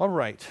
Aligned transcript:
All 0.00 0.08
right. 0.08 0.48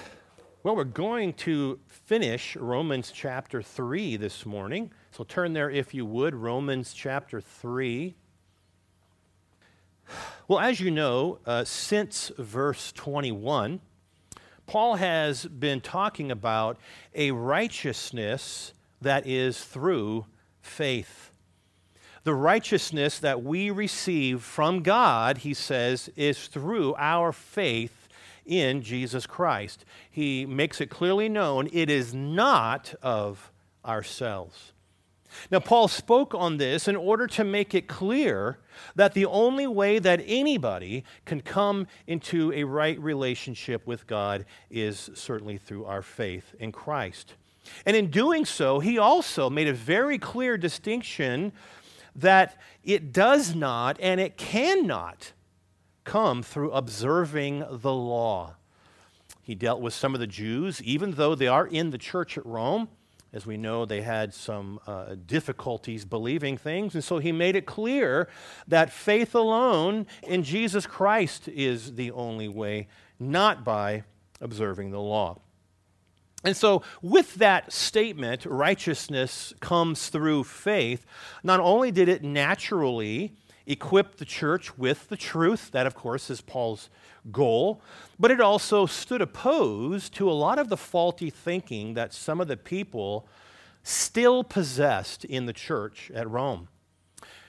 Well, 0.61 0.75
we're 0.75 0.83
going 0.83 1.33
to 1.33 1.79
finish 1.87 2.55
Romans 2.55 3.12
chapter 3.12 3.64
3 3.64 4.16
this 4.16 4.46
morning. 4.46 4.92
So 5.10 5.24
turn 5.24 5.54
there 5.54 5.72
if 5.72 5.92
you 5.92 6.06
would, 6.06 6.36
Romans 6.36 6.94
chapter 6.94 7.41
3. 7.41 8.13
Well, 10.47 10.59
as 10.59 10.79
you 10.79 10.91
know, 10.91 11.39
uh, 11.47 11.63
since 11.63 12.31
verse 12.38 12.91
21, 12.91 13.81
Paul 14.67 14.98
has 14.98 15.46
been 15.46 15.81
talking 15.81 16.29
about 16.29 16.77
a 17.16 17.31
righteousness 17.31 18.73
that 19.02 19.25
is 19.25 19.63
through 19.63 20.27
faith. 20.61 21.31
The 22.23 22.36
righteousness 22.36 23.18
that 23.18 23.41
we 23.41 23.71
receive 23.71 24.43
from 24.43 24.84
God, 24.84 25.39
he 25.39 25.55
says, 25.55 26.07
is 26.16 26.45
through 26.45 26.93
our 27.00 27.31
faith 27.31 27.98
in 28.50 28.81
Jesus 28.81 29.25
Christ. 29.25 29.86
He 30.09 30.45
makes 30.45 30.82
it 30.82 30.89
clearly 30.89 31.29
known 31.29 31.69
it 31.71 31.89
is 31.89 32.13
not 32.13 32.93
of 33.01 33.51
ourselves. 33.85 34.73
Now, 35.51 35.59
Paul 35.59 35.87
spoke 35.87 36.33
on 36.33 36.57
this 36.57 36.88
in 36.88 36.95
order 36.95 37.27
to 37.27 37.43
make 37.43 37.75
it 37.75 37.88
clear 37.88 38.57
that 38.95 39.13
the 39.13 39.27
only 39.27 39.67
way 39.67 39.99
that 39.99 40.21
anybody 40.25 41.03
can 41.25 41.41
come 41.41 41.85
into 42.07 42.51
a 42.51 42.63
right 42.63 42.99
relationship 42.99 43.85
with 43.85 44.07
God 44.07 44.45
is 44.71 45.11
certainly 45.13 45.57
through 45.57 45.85
our 45.85 46.02
faith 46.02 46.55
in 46.59 46.71
Christ. 46.71 47.35
And 47.85 47.95
in 47.95 48.09
doing 48.09 48.43
so, 48.45 48.79
he 48.79 48.97
also 48.97 49.52
made 49.52 49.67
a 49.67 49.73
very 49.73 50.17
clear 50.17 50.57
distinction 50.57 51.52
that 52.16 52.57
it 52.83 53.13
does 53.13 53.53
not 53.53 53.97
and 53.99 54.19
it 54.19 54.35
cannot 54.35 55.33
come 56.03 56.44
through 56.44 56.71
observing 56.71 57.66
the 57.70 57.94
law. 57.94 58.55
He 59.41 59.55
dealt 59.55 59.81
with 59.81 59.94
some 59.94 60.13
of 60.13 60.20
the 60.20 60.27
Jews, 60.27 60.81
even 60.84 61.12
though 61.12 61.34
they 61.35 61.48
are 61.48 61.66
in 61.66 61.89
the 61.89 61.98
church 61.98 62.38
at 62.38 62.45
Rome. 62.45 62.89
As 63.31 63.45
we 63.45 63.58
know, 63.58 63.86
they 63.86 64.02
had 64.02 64.33
some 64.33 64.80
uh, 64.88 65.16
difficulties 65.25 66.03
believing 66.03 66.58
things, 66.58 66.95
and 66.95 67.03
so 67.03 67.19
he 67.19 67.31
made 67.31 67.56
it 67.56 67.67
clear 67.67 68.28
that 68.67 68.91
faith 68.91 69.36
alone 69.36 70.08
in 70.23 70.44
Jesus 70.44 70.88
Christ 70.88 71.47
is 71.47 71.94
the 71.94 72.11
only 72.11 72.47
way, 72.47 72.88
not 73.19 73.63
by 73.63 74.03
observing 74.41 74.89
the 74.91 75.00
law. 75.00 75.39
And 76.44 76.56
so, 76.56 76.84
with 77.02 77.36
that 77.36 77.72
statement, 77.73 78.45
righteousness 78.45 79.53
comes 79.59 80.09
through 80.09 80.45
faith, 80.45 81.06
not 81.44 81.59
only 81.59 81.91
did 81.91 82.08
it 82.08 82.23
naturally 82.23 83.36
equip 83.70 84.17
the 84.17 84.25
church 84.25 84.78
with 84.78 85.08
the 85.08 85.16
truth. 85.16 85.72
That, 85.72 85.88
of 85.88 85.95
course, 85.95 86.30
is 86.30 86.42
Paul's 86.42 86.89
goal. 87.31 87.81
But 88.20 88.31
it 88.31 88.42
also 88.42 88.86
stood 88.86 89.22
opposed 89.22 90.14
to 90.16 90.30
a 90.30 90.34
lot 90.34 90.59
of 90.59 90.67
the 90.67 90.75
faulty 90.75 91.30
thinking 91.30 91.94
that 91.94 92.14
some 92.14 92.42
of 92.42 92.50
the 92.50 92.58
people 92.58 93.28
still 93.84 94.44
possessed 94.44 95.23
in 95.23 95.45
the 95.45 95.53
church 95.53 96.12
at 96.14 96.30
Rome. 96.30 96.67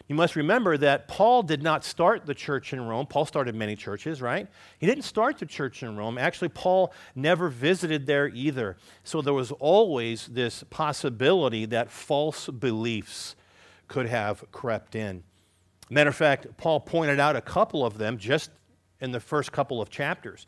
You 0.09 0.17
must 0.17 0.35
remember 0.35 0.77
that 0.77 1.07
Paul 1.07 1.45
did 1.45 1.63
not 1.63 1.85
start 1.85 2.27
the 2.27 2.35
church 2.35 2.73
in 2.73 2.85
Rome. 2.85 3.07
Paul 3.07 3.25
started 3.27 3.55
many 3.55 3.77
churches, 3.77 4.21
right? 4.21 4.49
He 4.79 4.87
didn't 4.87 5.05
start 5.05 5.39
the 5.39 5.47
church 5.47 5.85
in 5.85 5.97
Rome. 5.97 6.19
Actually, 6.19 6.49
Paul 6.49 6.93
never 7.15 7.49
visited 7.49 8.07
there 8.07 8.27
either. 8.27 8.77
So 9.05 9.23
there 9.23 9.33
was 9.33 9.53
always 9.53 10.27
this 10.27 10.65
possibility 10.69 11.65
that 11.67 11.93
false 11.93 12.49
beliefs 12.49 13.37
could 13.87 14.07
have 14.07 14.45
crept 14.51 14.97
in. 14.97 15.23
Matter 15.91 16.11
of 16.11 16.17
fact, 16.17 16.47
Paul 16.57 16.81
pointed 16.81 17.19
out 17.19 17.35
a 17.35 17.41
couple 17.41 17.85
of 17.85 17.99
them 17.99 18.17
just 18.17 18.51
in 19.01 19.11
the 19.11 19.21
first 19.21 19.51
couple 19.51 19.83
of 19.83 19.91
chapters. 19.91 20.47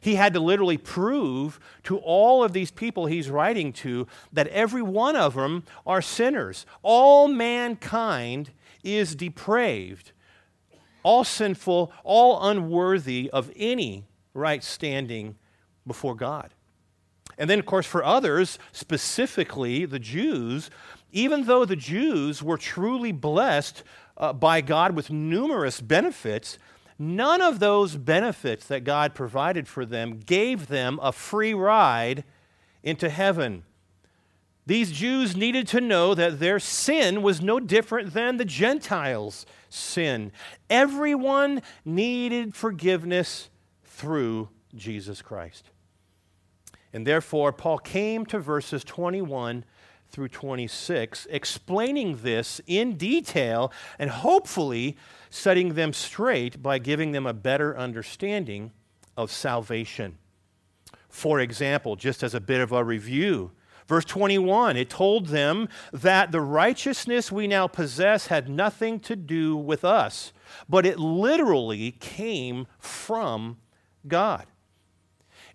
He 0.00 0.14
had 0.14 0.34
to 0.34 0.40
literally 0.40 0.76
prove 0.76 1.58
to 1.84 1.98
all 1.98 2.44
of 2.44 2.52
these 2.52 2.70
people 2.70 3.06
he's 3.06 3.30
writing 3.30 3.72
to 3.72 4.06
that 4.32 4.46
every 4.48 4.82
one 4.82 5.16
of 5.16 5.34
them 5.34 5.64
are 5.86 6.02
sinners. 6.02 6.66
All 6.82 7.26
mankind 7.26 8.50
is 8.84 9.14
depraved, 9.14 10.12
all 11.02 11.24
sinful, 11.24 11.90
all 12.04 12.48
unworthy 12.48 13.30
of 13.32 13.50
any 13.56 14.04
right 14.34 14.62
standing 14.62 15.36
before 15.86 16.14
God. 16.14 16.52
And 17.38 17.48
then, 17.48 17.58
of 17.58 17.66
course, 17.66 17.86
for 17.86 18.04
others, 18.04 18.58
specifically 18.72 19.86
the 19.86 19.98
Jews, 19.98 20.70
even 21.12 21.46
though 21.46 21.64
the 21.64 21.76
Jews 21.76 22.42
were 22.42 22.58
truly 22.58 23.10
blessed 23.10 23.82
uh, 24.16 24.32
by 24.32 24.60
God 24.60 24.94
with 24.94 25.10
numerous 25.10 25.80
benefits, 25.80 26.58
none 26.98 27.42
of 27.42 27.58
those 27.58 27.96
benefits 27.96 28.66
that 28.66 28.84
God 28.84 29.14
provided 29.14 29.66
for 29.66 29.84
them 29.84 30.20
gave 30.20 30.68
them 30.68 30.98
a 31.02 31.12
free 31.12 31.54
ride 31.54 32.24
into 32.82 33.08
heaven. 33.08 33.64
These 34.66 34.92
Jews 34.92 35.36
needed 35.36 35.66
to 35.68 35.80
know 35.80 36.14
that 36.14 36.40
their 36.40 36.58
sin 36.58 37.22
was 37.22 37.42
no 37.42 37.60
different 37.60 38.14
than 38.14 38.38
the 38.38 38.46
Gentiles' 38.46 39.44
sin. 39.68 40.32
Everyone 40.70 41.60
needed 41.84 42.54
forgiveness 42.54 43.50
through 43.84 44.48
Jesus 44.74 45.20
Christ. 45.20 45.70
And 46.94 47.06
therefore, 47.06 47.52
Paul 47.52 47.78
came 47.78 48.24
to 48.26 48.38
verses 48.38 48.84
21 48.84 49.64
through 50.14 50.28
26, 50.28 51.26
explaining 51.28 52.18
this 52.18 52.60
in 52.68 52.96
detail 52.96 53.72
and 53.98 54.08
hopefully 54.08 54.96
setting 55.28 55.74
them 55.74 55.92
straight 55.92 56.62
by 56.62 56.78
giving 56.78 57.10
them 57.10 57.26
a 57.26 57.34
better 57.34 57.76
understanding 57.76 58.70
of 59.16 59.32
salvation. 59.32 60.16
For 61.08 61.40
example, 61.40 61.96
just 61.96 62.22
as 62.22 62.32
a 62.32 62.40
bit 62.40 62.60
of 62.60 62.70
a 62.70 62.84
review, 62.84 63.50
verse 63.88 64.04
21, 64.04 64.76
it 64.76 64.88
told 64.88 65.26
them 65.26 65.68
that 65.92 66.30
the 66.30 66.40
righteousness 66.40 67.32
we 67.32 67.48
now 67.48 67.66
possess 67.66 68.28
had 68.28 68.48
nothing 68.48 69.00
to 69.00 69.16
do 69.16 69.56
with 69.56 69.84
us, 69.84 70.32
but 70.68 70.86
it 70.86 71.00
literally 71.00 71.90
came 71.90 72.68
from 72.78 73.56
God. 74.06 74.46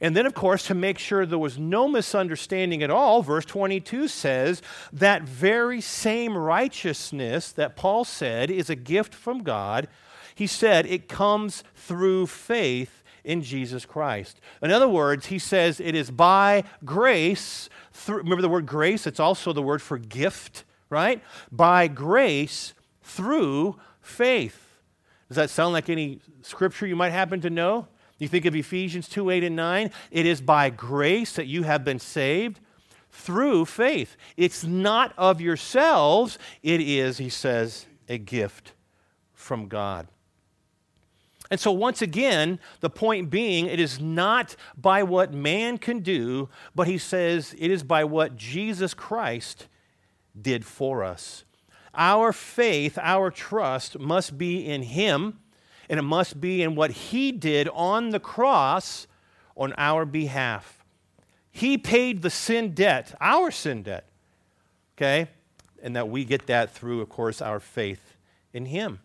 And 0.01 0.15
then, 0.15 0.25
of 0.25 0.33
course, 0.33 0.67
to 0.67 0.73
make 0.73 0.97
sure 0.97 1.25
there 1.25 1.37
was 1.37 1.57
no 1.57 1.87
misunderstanding 1.87 2.81
at 2.81 2.89
all, 2.89 3.21
verse 3.21 3.45
22 3.45 4.07
says 4.07 4.61
that 4.93 5.23
very 5.23 5.81
same 5.81 6.37
righteousness 6.37 7.51
that 7.51 7.75
Paul 7.75 8.05
said 8.05 8.49
is 8.49 8.69
a 8.69 8.75
gift 8.75 9.13
from 9.13 9.43
God, 9.43 9.89
he 10.35 10.47
said 10.47 10.85
it 10.85 11.09
comes 11.09 11.65
through 11.75 12.27
faith 12.27 13.03
in 13.25 13.41
Jesus 13.41 13.85
Christ. 13.85 14.39
In 14.61 14.71
other 14.71 14.87
words, 14.87 15.25
he 15.25 15.37
says 15.37 15.81
it 15.81 15.95
is 15.95 16.11
by 16.11 16.63
grace. 16.85 17.69
Through, 17.91 18.19
remember 18.19 18.41
the 18.41 18.49
word 18.49 18.65
grace? 18.65 19.05
It's 19.05 19.19
also 19.19 19.51
the 19.51 19.61
word 19.61 19.81
for 19.81 19.97
gift, 19.97 20.63
right? 20.89 21.21
By 21.51 21.89
grace 21.89 22.73
through 23.03 23.75
faith. 24.01 24.65
Does 25.27 25.35
that 25.35 25.49
sound 25.49 25.73
like 25.73 25.89
any 25.89 26.21
scripture 26.41 26.87
you 26.87 26.95
might 26.95 27.11
happen 27.11 27.41
to 27.41 27.49
know? 27.49 27.87
You 28.19 28.27
think 28.27 28.45
of 28.45 28.55
Ephesians 28.55 29.07
2 29.07 29.29
8 29.29 29.43
and 29.45 29.55
9. 29.55 29.91
It 30.11 30.25
is 30.25 30.41
by 30.41 30.69
grace 30.69 31.33
that 31.33 31.47
you 31.47 31.63
have 31.63 31.83
been 31.83 31.99
saved 31.99 32.59
through 33.11 33.65
faith. 33.65 34.15
It's 34.37 34.63
not 34.63 35.13
of 35.17 35.41
yourselves, 35.41 36.37
it 36.61 36.81
is, 36.81 37.17
he 37.17 37.29
says, 37.29 37.87
a 38.07 38.17
gift 38.17 38.73
from 39.33 39.67
God. 39.67 40.07
And 41.51 41.59
so, 41.59 41.71
once 41.71 42.01
again, 42.01 42.59
the 42.79 42.91
point 42.91 43.31
being, 43.31 43.65
it 43.65 43.79
is 43.79 43.99
not 43.99 44.55
by 44.77 45.01
what 45.01 45.33
man 45.33 45.79
can 45.79 46.01
do, 46.01 46.49
but 46.75 46.87
he 46.87 46.99
says 46.99 47.55
it 47.57 47.71
is 47.71 47.81
by 47.83 48.03
what 48.03 48.35
Jesus 48.35 48.93
Christ 48.93 49.67
did 50.39 50.63
for 50.63 51.03
us. 51.03 51.43
Our 51.95 52.31
faith, 52.31 52.99
our 53.01 53.31
trust 53.31 53.97
must 53.97 54.37
be 54.37 54.65
in 54.65 54.83
him 54.83 55.39
and 55.89 55.99
it 55.99 56.03
must 56.03 56.39
be 56.39 56.61
in 56.61 56.75
what 56.75 56.91
he 56.91 57.31
did 57.31 57.67
on 57.73 58.11
the 58.11 58.19
cross 58.19 59.07
on 59.57 59.73
our 59.77 60.05
behalf. 60.05 60.85
He 61.51 61.77
paid 61.77 62.21
the 62.21 62.29
sin 62.29 62.73
debt, 62.73 63.15
our 63.19 63.49
sin 63.49 63.83
debt, 63.83 64.05
okay? 64.95 65.27
And 65.81 65.95
that 65.95 66.07
we 66.07 66.23
get 66.25 66.47
that 66.47 66.71
through, 66.71 67.01
of 67.01 67.09
course, 67.09 67.41
our 67.41 67.59
faith 67.59 68.15
in 68.53 68.67
him. 68.67 68.99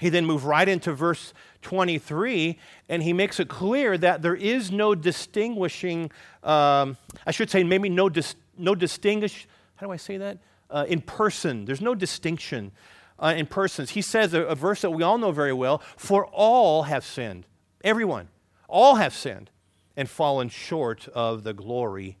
He 0.00 0.10
then 0.10 0.26
moved 0.26 0.44
right 0.44 0.68
into 0.68 0.92
verse 0.92 1.32
23, 1.62 2.58
and 2.88 3.02
he 3.02 3.12
makes 3.12 3.40
it 3.40 3.48
clear 3.48 3.96
that 3.96 4.20
there 4.20 4.34
is 4.34 4.70
no 4.70 4.94
distinguishing, 4.94 6.10
um, 6.42 6.98
I 7.24 7.30
should 7.30 7.48
say, 7.48 7.64
maybe 7.64 7.88
no, 7.88 8.10
dis, 8.10 8.34
no 8.58 8.74
distinguish, 8.74 9.48
how 9.76 9.86
do 9.86 9.92
I 9.92 9.96
say 9.96 10.18
that? 10.18 10.38
Uh, 10.68 10.84
in 10.88 11.00
person. 11.00 11.64
There's 11.64 11.80
no 11.80 11.94
distinction 11.94 12.72
uh, 13.18 13.34
in 13.36 13.46
persons. 13.46 13.90
He 13.90 14.02
says 14.02 14.34
a, 14.34 14.42
a 14.42 14.54
verse 14.54 14.82
that 14.82 14.90
we 14.90 15.02
all 15.02 15.18
know 15.18 15.32
very 15.32 15.52
well 15.52 15.82
For 15.96 16.26
all 16.26 16.84
have 16.84 17.04
sinned. 17.04 17.46
Everyone. 17.82 18.28
All 18.68 18.96
have 18.96 19.14
sinned 19.14 19.50
and 19.96 20.08
fallen 20.08 20.48
short 20.48 21.08
of 21.08 21.44
the 21.44 21.54
glory 21.54 22.18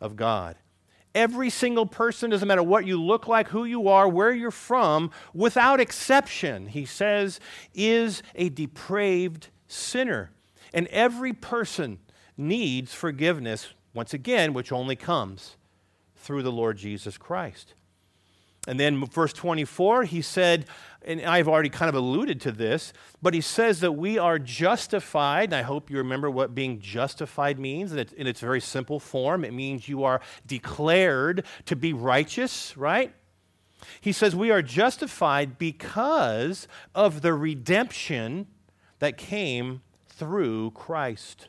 of 0.00 0.16
God. 0.16 0.56
Every 1.14 1.48
single 1.48 1.86
person, 1.86 2.30
doesn't 2.30 2.48
matter 2.48 2.62
what 2.62 2.86
you 2.86 3.00
look 3.00 3.28
like, 3.28 3.48
who 3.48 3.64
you 3.64 3.88
are, 3.88 4.08
where 4.08 4.32
you're 4.32 4.50
from, 4.50 5.12
without 5.32 5.80
exception, 5.80 6.66
he 6.66 6.84
says, 6.84 7.38
is 7.72 8.22
a 8.34 8.48
depraved 8.48 9.48
sinner. 9.68 10.32
And 10.72 10.88
every 10.88 11.32
person 11.32 12.00
needs 12.36 12.92
forgiveness, 12.92 13.68
once 13.94 14.12
again, 14.12 14.52
which 14.52 14.72
only 14.72 14.96
comes 14.96 15.56
through 16.16 16.42
the 16.42 16.50
Lord 16.50 16.78
Jesus 16.78 17.16
Christ. 17.16 17.74
And 18.66 18.80
then 18.80 19.04
verse 19.06 19.32
24, 19.32 20.04
he 20.04 20.22
said, 20.22 20.66
and 21.04 21.20
I've 21.22 21.48
already 21.48 21.68
kind 21.68 21.90
of 21.90 21.94
alluded 21.94 22.40
to 22.42 22.52
this, 22.52 22.92
but 23.20 23.34
he 23.34 23.42
says 23.42 23.80
that 23.80 23.92
we 23.92 24.18
are 24.18 24.38
justified. 24.38 25.44
And 25.44 25.54
I 25.54 25.62
hope 25.62 25.90
you 25.90 25.98
remember 25.98 26.30
what 26.30 26.54
being 26.54 26.80
justified 26.80 27.58
means 27.58 27.92
in 27.92 27.98
its, 27.98 28.12
in 28.14 28.26
its 28.26 28.40
very 28.40 28.60
simple 28.60 28.98
form. 28.98 29.44
It 29.44 29.52
means 29.52 29.88
you 29.88 30.04
are 30.04 30.20
declared 30.46 31.44
to 31.66 31.76
be 31.76 31.92
righteous, 31.92 32.74
right? 32.76 33.14
He 34.00 34.12
says 34.12 34.34
we 34.34 34.50
are 34.50 34.62
justified 34.62 35.58
because 35.58 36.66
of 36.94 37.20
the 37.20 37.34
redemption 37.34 38.46
that 38.98 39.18
came 39.18 39.82
through 40.08 40.70
Christ. 40.70 41.48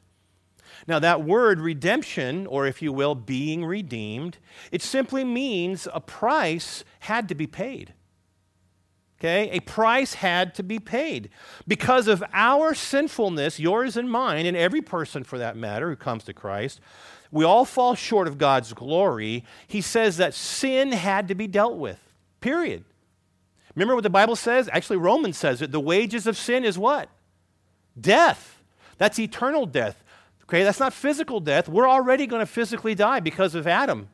Now, 0.87 0.99
that 0.99 1.23
word 1.23 1.59
redemption, 1.59 2.47
or 2.47 2.65
if 2.67 2.81
you 2.81 2.91
will, 2.91 3.15
being 3.15 3.65
redeemed, 3.65 4.37
it 4.71 4.81
simply 4.81 5.23
means 5.23 5.87
a 5.93 6.01
price 6.01 6.83
had 6.99 7.29
to 7.29 7.35
be 7.35 7.47
paid. 7.47 7.93
Okay? 9.19 9.49
A 9.51 9.59
price 9.61 10.15
had 10.15 10.53
to 10.55 10.63
be 10.63 10.79
paid. 10.79 11.29
Because 11.67 12.07
of 12.07 12.23
our 12.33 12.73
sinfulness, 12.73 13.59
yours 13.59 13.97
and 13.97 14.09
mine, 14.09 14.45
and 14.45 14.57
every 14.57 14.81
person 14.81 15.23
for 15.23 15.37
that 15.37 15.55
matter 15.55 15.89
who 15.89 15.95
comes 15.95 16.23
to 16.25 16.33
Christ, 16.33 16.79
we 17.31 17.43
all 17.43 17.65
fall 17.65 17.95
short 17.95 18.27
of 18.27 18.37
God's 18.37 18.73
glory. 18.73 19.43
He 19.67 19.81
says 19.81 20.17
that 20.17 20.33
sin 20.33 20.91
had 20.91 21.27
to 21.29 21.35
be 21.35 21.47
dealt 21.47 21.77
with, 21.77 21.99
period. 22.39 22.83
Remember 23.75 23.95
what 23.95 24.03
the 24.03 24.09
Bible 24.09 24.35
says? 24.35 24.69
Actually, 24.71 24.97
Romans 24.97 25.37
says 25.37 25.61
it. 25.61 25.71
The 25.71 25.79
wages 25.79 26.27
of 26.27 26.37
sin 26.37 26.63
is 26.63 26.77
what? 26.77 27.09
Death. 27.99 28.61
That's 28.97 29.19
eternal 29.19 29.65
death. 29.65 30.01
Okay, 30.47 30.63
that's 30.63 30.79
not 30.79 30.93
physical 30.93 31.39
death. 31.39 31.67
We're 31.67 31.89
already 31.89 32.27
going 32.27 32.41
to 32.41 32.45
physically 32.45 32.93
die 32.93 33.19
because 33.19 33.55
of 33.55 33.65
Adam. 33.65 34.09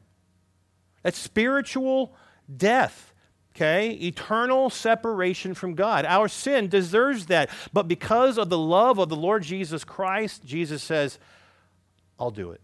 That's 1.03 1.17
spiritual 1.17 2.13
death. 2.55 3.13
Okay, 3.53 3.91
eternal 3.91 4.69
separation 4.69 5.53
from 5.53 5.75
God. 5.75 6.05
Our 6.05 6.29
sin 6.29 6.69
deserves 6.69 7.25
that. 7.25 7.49
But 7.73 7.89
because 7.89 8.37
of 8.37 8.49
the 8.49 8.57
love 8.57 8.97
of 8.97 9.09
the 9.09 9.15
Lord 9.17 9.43
Jesus 9.43 9.83
Christ, 9.83 10.45
Jesus 10.45 10.81
says, 10.81 11.19
I'll 12.17 12.31
do 12.31 12.51
it. 12.51 12.61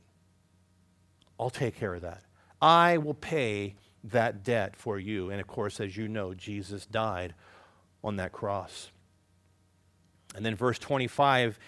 I'll 1.37 1.49
take 1.49 1.75
care 1.75 1.93
of 1.93 2.03
that. 2.03 2.23
I 2.61 2.99
will 2.99 3.13
pay 3.13 3.75
that 4.05 4.43
debt 4.43 4.77
for 4.77 4.97
you. 4.97 5.29
And 5.29 5.41
of 5.41 5.47
course, 5.47 5.81
as 5.81 5.97
you 5.97 6.07
know, 6.07 6.33
Jesus 6.33 6.85
died 6.85 7.33
on 8.01 8.15
that 8.15 8.31
cross. 8.31 8.91
And 10.35 10.45
then 10.45 10.55
verse 10.55 10.79
25 10.79 11.59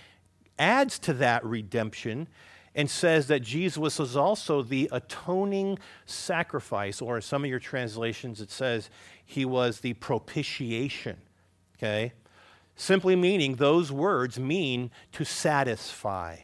adds 0.60 1.00
to 1.00 1.14
that 1.14 1.44
redemption 1.44 2.28
and 2.76 2.90
says 2.90 3.28
that 3.28 3.40
Jesus 3.40 3.78
was 3.78 4.16
also 4.16 4.62
the 4.62 4.88
atoning 4.92 5.80
sacrifice, 6.06 7.02
or 7.02 7.16
in 7.16 7.22
some 7.22 7.44
of 7.44 7.50
your 7.50 7.60
translations, 7.60 8.42
it 8.42 8.52
says 8.52 8.90
he 9.26 9.44
was 9.44 9.80
the 9.80 9.94
propitiation. 9.94 11.18
Okay? 11.78 12.14
Simply 12.76 13.16
meaning, 13.16 13.56
those 13.56 13.92
words 13.92 14.40
mean 14.40 14.92
to 15.14 15.26
satisfy. 15.26 16.38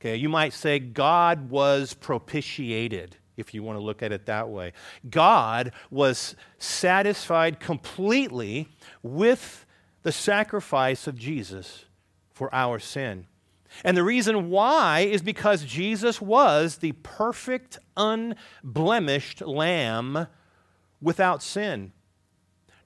Okay? 0.00 0.16
You 0.16 0.28
might 0.28 0.52
say 0.52 0.78
God 0.78 1.48
was 1.48 1.94
propitiated, 1.94 3.16
if 3.36 3.54
you 3.54 3.62
want 3.62 3.78
to 3.78 3.82
look 3.82 4.02
at 4.02 4.12
it 4.12 4.26
that 4.26 4.48
way. 4.48 4.72
God 5.08 5.72
was 5.90 6.34
satisfied 6.58 7.60
completely 7.60 8.68
with 9.02 9.64
the 10.02 10.12
sacrifice 10.12 11.06
of 11.06 11.16
Jesus 11.16 11.84
for 12.32 12.52
our 12.54 12.78
sin. 12.78 13.26
And 13.84 13.96
the 13.96 14.02
reason 14.02 14.50
why 14.50 15.00
is 15.00 15.22
because 15.22 15.64
Jesus 15.64 16.20
was 16.20 16.76
the 16.76 16.92
perfect, 16.92 17.78
unblemished 17.96 19.40
lamb 19.42 20.26
without 21.00 21.42
sin. 21.42 21.92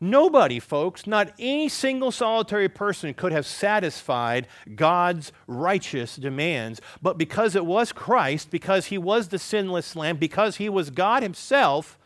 Nobody, 0.01 0.59
folks, 0.59 1.07
not 1.07 1.33
any 1.39 1.69
single 1.69 2.11
solitary 2.11 2.69
person 2.69 3.15
could 3.15 3.31
have 3.31 3.47
satisfied 3.47 4.49
God's 4.75 5.31
righteous 5.47 6.17
demands. 6.17 6.81
But 7.01 7.19
because 7.19 7.55
it 7.55 7.65
was 7.65 7.93
Christ, 7.93 8.51
because 8.51 8.87
he 8.87 8.99
was 8.99 9.29
the 9.29 9.39
sinless 9.39 9.95
lamb, 9.95 10.17
because 10.17 10.57
he 10.57 10.69
was 10.69 10.91
God 10.91 11.23
himself, 11.23 12.01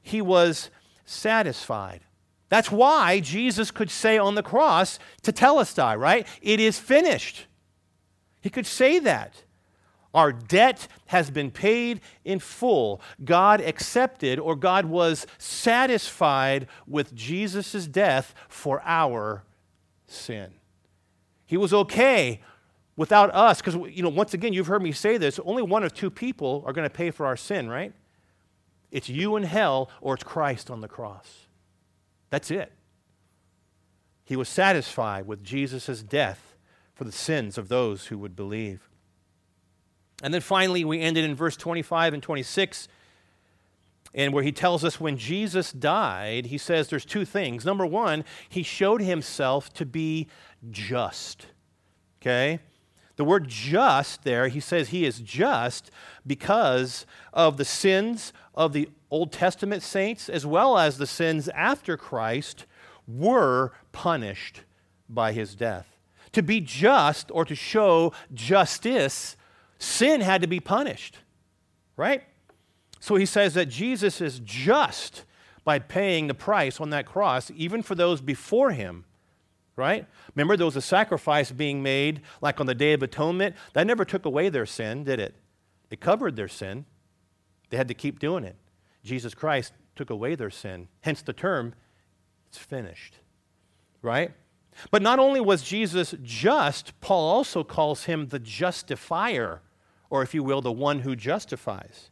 he 0.00 0.22
was 0.22 0.70
satisfied. 1.04 2.02
That's 2.48 2.70
why 2.70 3.18
Jesus 3.18 3.72
could 3.72 3.90
say 3.90 4.18
on 4.18 4.36
the 4.36 4.42
cross 4.42 5.00
"To 5.22 5.32
tetelestai, 5.32 5.98
right? 5.98 6.26
It 6.42 6.60
is 6.60 6.78
finished. 6.78 7.46
He 8.42 8.50
could 8.50 8.66
say 8.66 8.98
that. 8.98 9.44
Our 10.14 10.30
debt 10.30 10.88
has 11.06 11.30
been 11.30 11.50
paid 11.50 12.02
in 12.22 12.38
full. 12.38 13.00
God 13.24 13.62
accepted 13.62 14.38
or 14.38 14.54
God 14.54 14.84
was 14.84 15.26
satisfied 15.38 16.66
with 16.86 17.14
Jesus' 17.14 17.86
death 17.86 18.34
for 18.46 18.82
our 18.84 19.44
sin. 20.06 20.52
He 21.46 21.56
was 21.56 21.72
okay 21.72 22.40
without 22.96 23.34
us 23.34 23.62
because 23.62 23.74
you 23.90 24.02
know 24.02 24.08
once 24.08 24.34
again 24.34 24.52
you've 24.52 24.66
heard 24.66 24.82
me 24.82 24.92
say 24.92 25.16
this 25.16 25.40
only 25.44 25.62
one 25.62 25.82
of 25.82 25.94
two 25.94 26.10
people 26.10 26.62
are 26.66 26.72
going 26.72 26.88
to 26.88 26.94
pay 26.94 27.10
for 27.10 27.26
our 27.26 27.36
sin 27.36 27.68
right 27.68 27.92
it's 28.90 29.08
you 29.08 29.36
in 29.36 29.42
hell 29.42 29.90
or 30.00 30.14
it's 30.14 30.22
christ 30.22 30.70
on 30.70 30.80
the 30.82 30.88
cross 30.88 31.46
that's 32.28 32.50
it 32.50 32.70
he 34.24 34.36
was 34.36 34.48
satisfied 34.48 35.26
with 35.26 35.42
jesus' 35.42 36.02
death 36.02 36.51
for 36.94 37.04
the 37.04 37.12
sins 37.12 37.58
of 37.58 37.68
those 37.68 38.06
who 38.06 38.18
would 38.18 38.36
believe. 38.36 38.88
And 40.22 40.32
then 40.32 40.40
finally, 40.40 40.84
we 40.84 41.00
ended 41.00 41.24
in 41.24 41.34
verse 41.34 41.56
25 41.56 42.14
and 42.14 42.22
26, 42.22 42.88
and 44.14 44.32
where 44.32 44.44
he 44.44 44.52
tells 44.52 44.84
us 44.84 45.00
when 45.00 45.16
Jesus 45.16 45.72
died, 45.72 46.46
he 46.46 46.58
says 46.58 46.88
there's 46.88 47.04
two 47.04 47.24
things. 47.24 47.64
Number 47.64 47.86
one, 47.86 48.24
he 48.48 48.62
showed 48.62 49.00
himself 49.00 49.72
to 49.74 49.86
be 49.86 50.28
just. 50.70 51.46
Okay? 52.20 52.60
The 53.16 53.24
word 53.24 53.48
just 53.48 54.24
there, 54.24 54.48
he 54.48 54.60
says 54.60 54.88
he 54.88 55.04
is 55.04 55.18
just 55.18 55.90
because 56.26 57.04
of 57.32 57.56
the 57.56 57.64
sins 57.64 58.32
of 58.54 58.72
the 58.72 58.88
Old 59.10 59.32
Testament 59.32 59.82
saints 59.82 60.28
as 60.28 60.46
well 60.46 60.78
as 60.78 60.98
the 60.98 61.06
sins 61.06 61.48
after 61.48 61.96
Christ 61.96 62.64
were 63.06 63.72
punished 63.92 64.62
by 65.08 65.32
his 65.32 65.54
death. 65.54 65.91
To 66.32 66.42
be 66.42 66.60
just 66.60 67.30
or 67.30 67.44
to 67.44 67.54
show 67.54 68.12
justice, 68.32 69.36
sin 69.78 70.20
had 70.20 70.40
to 70.42 70.46
be 70.46 70.60
punished, 70.60 71.18
right? 71.96 72.22
So 73.00 73.16
he 73.16 73.26
says 73.26 73.54
that 73.54 73.66
Jesus 73.66 74.20
is 74.20 74.40
just 74.40 75.24
by 75.64 75.78
paying 75.78 76.26
the 76.26 76.34
price 76.34 76.80
on 76.80 76.90
that 76.90 77.06
cross, 77.06 77.50
even 77.54 77.82
for 77.82 77.94
those 77.94 78.20
before 78.20 78.70
him, 78.70 79.04
right? 79.76 80.06
Remember, 80.34 80.56
there 80.56 80.66
was 80.66 80.76
a 80.76 80.82
sacrifice 80.82 81.50
being 81.50 81.82
made, 81.82 82.22
like 82.40 82.60
on 82.60 82.66
the 82.66 82.74
Day 82.74 82.92
of 82.92 83.02
Atonement. 83.02 83.56
That 83.74 83.86
never 83.86 84.04
took 84.04 84.24
away 84.24 84.48
their 84.48 84.66
sin, 84.66 85.04
did 85.04 85.20
it? 85.20 85.34
It 85.90 86.00
covered 86.00 86.36
their 86.36 86.48
sin. 86.48 86.84
They 87.70 87.76
had 87.76 87.88
to 87.88 87.94
keep 87.94 88.18
doing 88.18 88.44
it. 88.44 88.56
Jesus 89.04 89.34
Christ 89.34 89.72
took 89.96 90.10
away 90.10 90.34
their 90.34 90.50
sin, 90.50 90.88
hence 91.00 91.22
the 91.22 91.32
term, 91.32 91.74
it's 92.48 92.58
finished, 92.58 93.18
right? 94.00 94.32
But 94.90 95.02
not 95.02 95.18
only 95.18 95.40
was 95.40 95.62
Jesus 95.62 96.14
just, 96.22 96.98
Paul 97.00 97.30
also 97.30 97.62
calls 97.62 98.04
him 98.04 98.28
the 98.28 98.38
justifier, 98.38 99.60
or 100.10 100.22
if 100.22 100.34
you 100.34 100.42
will, 100.42 100.60
the 100.60 100.72
one 100.72 101.00
who 101.00 101.14
justifies. 101.14 102.10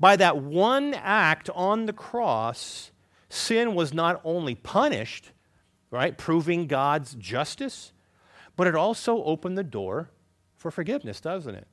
By 0.00 0.16
that 0.16 0.38
one 0.38 0.94
act 0.94 1.50
on 1.54 1.86
the 1.86 1.92
cross, 1.92 2.90
sin 3.28 3.74
was 3.74 3.94
not 3.94 4.20
only 4.24 4.54
punished, 4.54 5.30
right, 5.90 6.16
proving 6.16 6.66
God's 6.66 7.14
justice, 7.14 7.92
but 8.56 8.66
it 8.66 8.74
also 8.74 9.22
opened 9.24 9.58
the 9.58 9.64
door 9.64 10.10
for 10.56 10.70
forgiveness, 10.70 11.20
doesn't 11.20 11.54
it? 11.54 11.66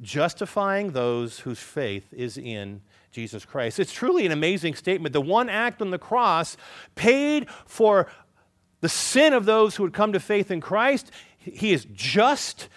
Justifying 0.00 0.92
those 0.92 1.40
whose 1.40 1.58
faith 1.58 2.12
is 2.12 2.38
in 2.38 2.82
Jesus 3.10 3.44
Christ. 3.44 3.80
It's 3.80 3.92
truly 3.92 4.26
an 4.26 4.32
amazing 4.32 4.74
statement. 4.74 5.12
The 5.12 5.20
one 5.20 5.48
act 5.48 5.82
on 5.82 5.90
the 5.90 5.98
cross 5.98 6.56
paid 6.94 7.48
for 7.66 8.06
the 8.80 8.88
sin 8.88 9.32
of 9.32 9.44
those 9.44 9.76
who 9.76 9.82
would 9.82 9.92
come 9.92 10.12
to 10.12 10.20
faith 10.20 10.50
in 10.50 10.60
Christ. 10.60 11.10
He 11.38 11.72
is 11.72 11.86
just. 11.92 12.68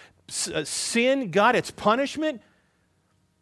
Uh, 0.54 0.64
sin 0.64 1.30
got 1.30 1.54
its 1.54 1.70
punishment, 1.70 2.40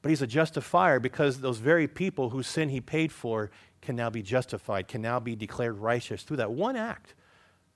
but 0.02 0.08
he's 0.08 0.22
a 0.22 0.26
justifier 0.26 0.98
because 0.98 1.40
those 1.40 1.58
very 1.58 1.86
people 1.86 2.30
whose 2.30 2.48
sin 2.48 2.68
he 2.68 2.80
paid 2.80 3.12
for 3.12 3.50
can 3.80 3.96
now 3.96 4.10
be 4.10 4.22
justified, 4.22 4.88
can 4.88 5.00
now 5.00 5.20
be 5.20 5.36
declared 5.36 5.78
righteous 5.78 6.22
through 6.22 6.38
that 6.38 6.50
one 6.50 6.76
act 6.76 7.14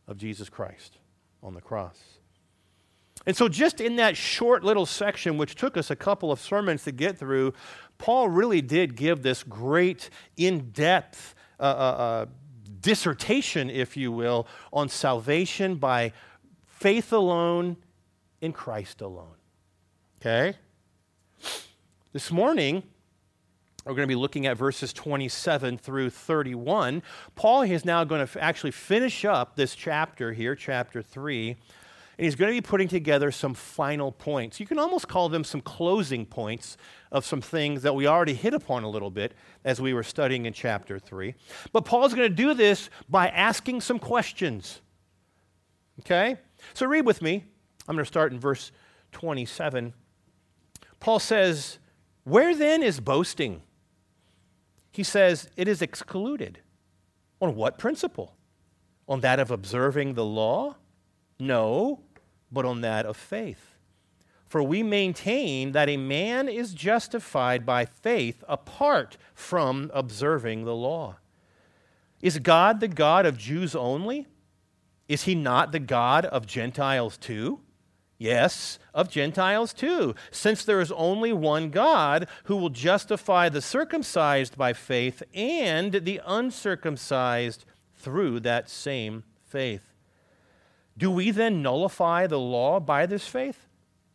of 0.08 0.18
Jesus 0.18 0.48
Christ 0.48 0.98
on 1.42 1.54
the 1.54 1.60
cross. 1.60 2.00
And 3.26 3.36
so, 3.36 3.48
just 3.48 3.80
in 3.80 3.96
that 3.96 4.16
short 4.16 4.64
little 4.64 4.84
section, 4.84 5.38
which 5.38 5.54
took 5.54 5.76
us 5.76 5.90
a 5.90 5.96
couple 5.96 6.30
of 6.30 6.40
sermons 6.40 6.84
to 6.84 6.92
get 6.92 7.16
through, 7.16 7.54
Paul 7.96 8.28
really 8.28 8.60
did 8.60 8.96
give 8.96 9.22
this 9.22 9.42
great, 9.42 10.10
in 10.36 10.70
depth 10.70 11.34
uh, 11.58 11.62
uh, 11.62 11.66
uh 11.66 12.26
dissertation, 12.80 13.70
if 13.70 13.96
you 13.96 14.12
will, 14.12 14.46
on 14.72 14.88
salvation 14.88 15.76
by 15.76 16.12
faith 16.66 17.12
alone 17.12 17.76
in 18.40 18.52
Christ 18.52 19.00
alone. 19.00 19.36
Okay? 20.20 20.56
This 22.12 22.30
morning, 22.30 22.82
we're 23.84 23.92
going 23.94 24.08
to 24.08 24.14
be 24.14 24.14
looking 24.14 24.46
at 24.46 24.56
verses 24.56 24.92
27 24.92 25.76
through 25.76 26.10
31. 26.10 27.02
Paul 27.34 27.62
is 27.62 27.84
now 27.84 28.04
going 28.04 28.26
to 28.26 28.42
actually 28.42 28.70
finish 28.70 29.24
up 29.24 29.56
this 29.56 29.74
chapter 29.74 30.32
here, 30.32 30.54
chapter 30.54 31.02
3, 31.02 31.56
and 32.16 32.24
he's 32.24 32.34
going 32.34 32.50
to 32.50 32.56
be 32.56 32.66
putting 32.66 32.88
together 32.88 33.30
some 33.30 33.54
final 33.54 34.12
points. 34.12 34.60
You 34.60 34.66
can 34.66 34.78
almost 34.78 35.08
call 35.08 35.28
them 35.28 35.44
some 35.44 35.60
closing 35.60 36.26
points 36.26 36.76
of 37.10 37.24
some 37.24 37.40
things 37.40 37.82
that 37.82 37.94
we 37.94 38.06
already 38.06 38.34
hit 38.34 38.54
upon 38.54 38.84
a 38.84 38.88
little 38.88 39.10
bit 39.10 39.34
as 39.64 39.80
we 39.80 39.94
were 39.94 40.02
studying 40.02 40.46
in 40.46 40.52
chapter 40.52 40.98
3. 40.98 41.34
But 41.72 41.84
Paul's 41.84 42.14
going 42.14 42.28
to 42.28 42.34
do 42.34 42.54
this 42.54 42.90
by 43.08 43.28
asking 43.28 43.80
some 43.80 43.98
questions. 43.98 44.80
Okay? 46.00 46.36
So 46.72 46.86
read 46.86 47.06
with 47.06 47.22
me. 47.22 47.44
I'm 47.88 47.96
going 47.96 48.04
to 48.04 48.08
start 48.08 48.32
in 48.32 48.38
verse 48.38 48.72
27. 49.12 49.92
Paul 51.00 51.18
says, 51.18 51.78
Where 52.24 52.54
then 52.54 52.82
is 52.82 53.00
boasting? 53.00 53.62
he 54.94 55.02
says 55.02 55.50
it 55.56 55.66
is 55.66 55.82
excluded. 55.82 56.60
On 57.40 57.56
what 57.56 57.78
principle? 57.78 58.36
On 59.08 59.20
that 59.22 59.40
of 59.40 59.50
observing 59.50 60.14
the 60.14 60.24
law? 60.24 60.76
No, 61.40 62.03
but 62.54 62.64
on 62.64 62.80
that 62.80 63.04
of 63.04 63.16
faith. 63.16 63.74
For 64.46 64.62
we 64.62 64.82
maintain 64.82 65.72
that 65.72 65.88
a 65.88 65.96
man 65.96 66.48
is 66.48 66.74
justified 66.74 67.66
by 67.66 67.84
faith 67.84 68.44
apart 68.48 69.16
from 69.34 69.90
observing 69.92 70.64
the 70.64 70.74
law. 70.74 71.16
Is 72.22 72.38
God 72.38 72.80
the 72.80 72.88
God 72.88 73.26
of 73.26 73.36
Jews 73.36 73.74
only? 73.74 74.26
Is 75.08 75.24
he 75.24 75.34
not 75.34 75.72
the 75.72 75.80
God 75.80 76.24
of 76.26 76.46
Gentiles 76.46 77.16
too? 77.16 77.60
Yes, 78.16 78.78
of 78.94 79.10
Gentiles 79.10 79.74
too, 79.74 80.14
since 80.30 80.64
there 80.64 80.80
is 80.80 80.92
only 80.92 81.32
one 81.32 81.70
God 81.70 82.28
who 82.44 82.56
will 82.56 82.70
justify 82.70 83.48
the 83.48 83.60
circumcised 83.60 84.56
by 84.56 84.72
faith 84.72 85.22
and 85.34 85.92
the 85.92 86.20
uncircumcised 86.24 87.64
through 87.96 88.40
that 88.40 88.70
same 88.70 89.24
faith. 89.44 89.93
Do 90.96 91.10
we 91.10 91.30
then 91.30 91.62
nullify 91.62 92.26
the 92.26 92.38
law 92.38 92.80
by 92.80 93.06
this 93.06 93.26
faith? 93.26 93.66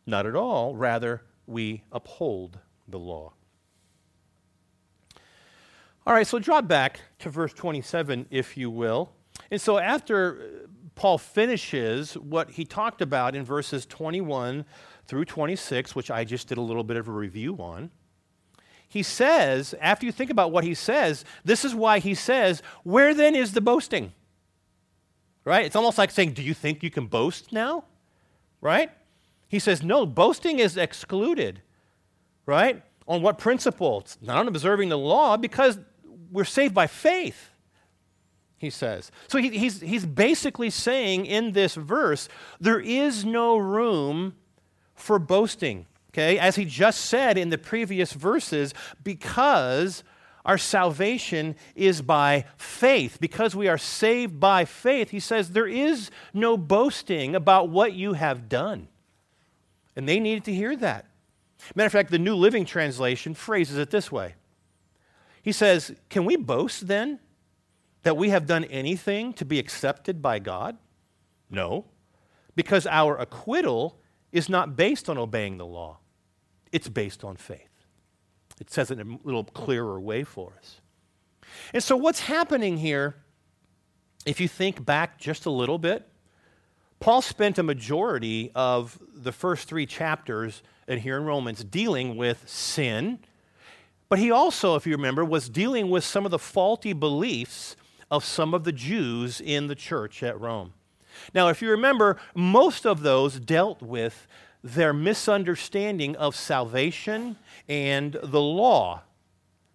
Not 0.06 0.26
at 0.26 0.34
all. 0.34 0.74
Rather, 0.74 1.22
we 1.46 1.82
uphold 1.92 2.58
the 2.88 2.98
law. 2.98 3.32
All 6.06 6.14
right, 6.14 6.26
so 6.26 6.38
drop 6.38 6.66
back 6.66 7.00
to 7.18 7.28
verse 7.28 7.52
27, 7.52 8.26
if 8.30 8.56
you 8.56 8.70
will. 8.70 9.12
And 9.50 9.60
so, 9.60 9.78
after 9.78 10.40
uh, 10.40 10.66
Paul 10.94 11.18
finishes 11.18 12.14
what 12.14 12.50
he 12.52 12.64
talked 12.64 13.02
about 13.02 13.36
in 13.36 13.44
verses 13.44 13.84
21 13.86 14.64
through 15.06 15.24
26, 15.26 15.94
which 15.94 16.10
I 16.10 16.24
just 16.24 16.48
did 16.48 16.58
a 16.58 16.62
little 16.62 16.84
bit 16.84 16.96
of 16.96 17.08
a 17.08 17.12
review 17.12 17.56
on. 17.56 17.90
He 18.88 19.02
says, 19.02 19.74
after 19.80 20.04
you 20.04 20.12
think 20.12 20.30
about 20.30 20.50
what 20.50 20.64
he 20.64 20.74
says, 20.74 21.24
this 21.44 21.64
is 21.64 21.74
why 21.74 22.00
he 22.00 22.14
says, 22.14 22.62
Where 22.82 23.14
then 23.14 23.36
is 23.36 23.52
the 23.52 23.60
boasting? 23.60 24.12
Right? 25.50 25.66
It's 25.66 25.74
almost 25.74 25.98
like 25.98 26.12
saying, 26.12 26.34
Do 26.34 26.42
you 26.42 26.54
think 26.54 26.80
you 26.84 26.92
can 26.92 27.08
boast 27.08 27.52
now? 27.52 27.82
Right? 28.60 28.92
He 29.48 29.58
says, 29.58 29.82
No, 29.82 30.06
boasting 30.06 30.60
is 30.60 30.76
excluded. 30.76 31.60
Right? 32.46 32.84
On 33.08 33.20
what 33.20 33.36
principle? 33.36 33.98
It's 34.02 34.16
not 34.22 34.36
on 34.36 34.46
observing 34.46 34.90
the 34.90 34.98
law 34.98 35.36
because 35.36 35.80
we're 36.30 36.44
saved 36.44 36.72
by 36.72 36.86
faith 36.86 37.50
he 38.58 38.68
says. 38.68 39.10
So 39.26 39.38
he, 39.38 39.48
he's, 39.58 39.80
he's 39.80 40.04
basically 40.04 40.68
saying 40.68 41.24
in 41.24 41.52
this 41.52 41.74
verse, 41.74 42.28
there 42.60 42.78
is 42.78 43.24
no 43.24 43.56
room 43.56 44.34
for 44.94 45.18
boasting, 45.18 45.86
okay? 46.10 46.38
As 46.38 46.56
he 46.56 46.66
just 46.66 47.00
said 47.06 47.38
in 47.38 47.48
the 47.48 47.56
previous 47.56 48.12
verses, 48.12 48.74
because 49.02 50.04
our 50.44 50.58
salvation 50.58 51.56
is 51.74 52.02
by 52.02 52.44
faith. 52.56 53.18
Because 53.20 53.54
we 53.54 53.68
are 53.68 53.78
saved 53.78 54.40
by 54.40 54.64
faith, 54.64 55.10
he 55.10 55.20
says 55.20 55.50
there 55.50 55.66
is 55.66 56.10
no 56.32 56.56
boasting 56.56 57.34
about 57.34 57.68
what 57.68 57.92
you 57.92 58.14
have 58.14 58.48
done. 58.48 58.88
And 59.96 60.08
they 60.08 60.20
needed 60.20 60.44
to 60.44 60.54
hear 60.54 60.76
that. 60.76 61.06
Matter 61.74 61.86
of 61.86 61.92
fact, 61.92 62.10
the 62.10 62.18
New 62.18 62.36
Living 62.36 62.64
Translation 62.64 63.34
phrases 63.34 63.76
it 63.76 63.90
this 63.90 64.10
way 64.10 64.34
He 65.42 65.52
says, 65.52 65.94
Can 66.08 66.24
we 66.24 66.36
boast 66.36 66.86
then? 66.86 67.20
that 68.02 68.16
we 68.16 68.30
have 68.30 68.46
done 68.46 68.64
anything 68.64 69.32
to 69.34 69.44
be 69.44 69.58
accepted 69.58 70.22
by 70.22 70.38
God? 70.38 70.78
No, 71.50 71.86
because 72.54 72.86
our 72.86 73.16
acquittal 73.16 74.00
is 74.32 74.48
not 74.48 74.76
based 74.76 75.08
on 75.08 75.18
obeying 75.18 75.58
the 75.58 75.66
law, 75.66 75.98
it's 76.72 76.88
based 76.88 77.24
on 77.24 77.36
faith. 77.36 77.69
It 78.60 78.70
says 78.70 78.90
it 78.90 79.00
in 79.00 79.12
a 79.12 79.18
little 79.24 79.44
clearer 79.44 79.98
way 79.98 80.22
for 80.22 80.52
us. 80.58 80.80
And 81.72 81.82
so, 81.82 81.96
what's 81.96 82.20
happening 82.20 82.76
here, 82.76 83.16
if 84.26 84.40
you 84.40 84.46
think 84.46 84.84
back 84.84 85.18
just 85.18 85.46
a 85.46 85.50
little 85.50 85.78
bit, 85.78 86.06
Paul 87.00 87.22
spent 87.22 87.58
a 87.58 87.62
majority 87.62 88.52
of 88.54 89.00
the 89.14 89.32
first 89.32 89.66
three 89.66 89.86
chapters 89.86 90.62
and 90.86 91.00
here 91.00 91.16
in 91.16 91.24
Romans 91.24 91.64
dealing 91.64 92.16
with 92.16 92.48
sin. 92.48 93.20
But 94.08 94.18
he 94.18 94.30
also, 94.30 94.74
if 94.74 94.86
you 94.86 94.92
remember, 94.92 95.24
was 95.24 95.48
dealing 95.48 95.88
with 95.88 96.04
some 96.04 96.24
of 96.24 96.30
the 96.30 96.38
faulty 96.38 96.92
beliefs 96.92 97.76
of 98.10 98.24
some 98.24 98.52
of 98.52 98.64
the 98.64 98.72
Jews 98.72 99.40
in 99.40 99.68
the 99.68 99.74
church 99.74 100.22
at 100.22 100.38
Rome. 100.38 100.74
Now, 101.32 101.48
if 101.48 101.62
you 101.62 101.70
remember, 101.70 102.16
most 102.34 102.84
of 102.84 103.02
those 103.02 103.38
dealt 103.40 103.80
with 103.80 104.26
their 104.62 104.92
misunderstanding 104.92 106.16
of 106.16 106.36
salvation 106.36 107.36
and 107.68 108.18
the 108.22 108.40
law. 108.40 109.02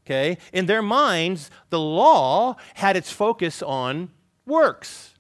Okay? 0.06 0.38
In 0.54 0.68
their 0.68 0.82
minds, 0.82 1.50
the 1.70 1.80
law 1.80 2.56
had 2.76 2.96
its 2.96 3.12
focus 3.12 3.62
on 3.62 4.12
works. 4.46 5.16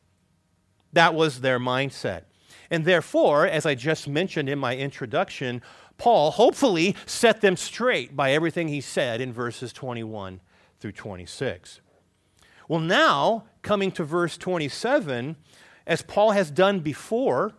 That 0.93 1.13
was 1.13 1.41
their 1.41 1.59
mindset. 1.59 2.23
And 2.69 2.85
therefore, 2.85 3.47
as 3.47 3.65
I 3.65 3.75
just 3.75 4.07
mentioned 4.07 4.49
in 4.49 4.59
my 4.59 4.75
introduction, 4.75 5.61
Paul 5.97 6.31
hopefully 6.31 6.95
set 7.05 7.41
them 7.41 7.55
straight 7.57 8.15
by 8.15 8.31
everything 8.31 8.67
he 8.67 8.81
said 8.81 9.21
in 9.21 9.33
verses 9.33 9.71
21 9.73 10.41
through 10.79 10.91
26. 10.91 11.81
Well, 12.67 12.79
now, 12.79 13.45
coming 13.61 13.91
to 13.93 14.03
verse 14.03 14.37
27, 14.37 15.35
as 15.85 16.01
Paul 16.01 16.31
has 16.31 16.49
done 16.49 16.79
before, 16.79 17.53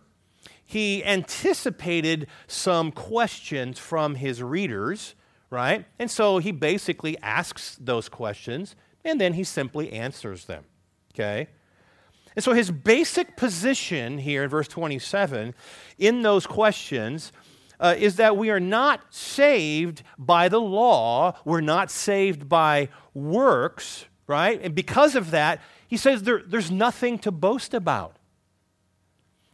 he 0.67 1.03
anticipated 1.03 2.27
some 2.45 2.91
questions 2.91 3.79
from 3.79 4.15
his 4.15 4.43
readers, 4.43 5.15
right? 5.49 5.85
And 5.97 6.11
so 6.11 6.39
he 6.39 6.51
basically 6.51 7.17
asks 7.19 7.77
those 7.79 8.09
questions 8.09 8.75
and 9.05 9.19
then 9.19 9.33
he 9.33 9.45
simply 9.45 9.93
answers 9.93 10.45
them, 10.45 10.65
okay? 11.13 11.47
And 12.35 12.43
so 12.43 12.51
his 12.51 12.69
basic 12.69 13.37
position 13.37 14.17
here 14.17 14.43
in 14.43 14.49
verse 14.49 14.67
27 14.67 15.55
in 15.97 16.21
those 16.21 16.45
questions 16.45 17.31
uh, 17.79 17.95
is 17.97 18.17
that 18.17 18.35
we 18.35 18.49
are 18.49 18.59
not 18.59 19.01
saved 19.09 20.03
by 20.17 20.49
the 20.49 20.59
law, 20.59 21.39
we're 21.45 21.61
not 21.61 21.89
saved 21.89 22.49
by 22.49 22.89
works, 23.13 24.05
right? 24.27 24.59
And 24.61 24.75
because 24.75 25.15
of 25.15 25.31
that, 25.31 25.61
he 25.87 25.95
says 25.95 26.23
there, 26.23 26.43
there's 26.45 26.69
nothing 26.69 27.17
to 27.19 27.31
boast 27.31 27.73
about. 27.73 28.16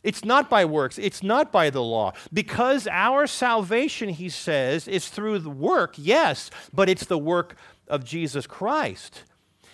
It's 0.03 0.25
not 0.25 0.49
by 0.49 0.65
works, 0.65 0.97
it's 0.97 1.23
not 1.23 1.51
by 1.51 1.69
the 1.69 1.81
law. 1.81 2.13
Because 2.31 2.87
our 2.87 3.25
salvation, 3.25 4.09
he 4.09 4.29
says, 4.29 4.87
is 4.87 5.07
through 5.07 5.39
the 5.39 5.49
work, 5.49 5.95
yes, 5.97 6.51
but 6.73 6.89
it's 6.89 7.05
the 7.05 7.17
work 7.17 7.55
of 7.87 8.03
Jesus 8.03 8.45
Christ. 8.45 9.23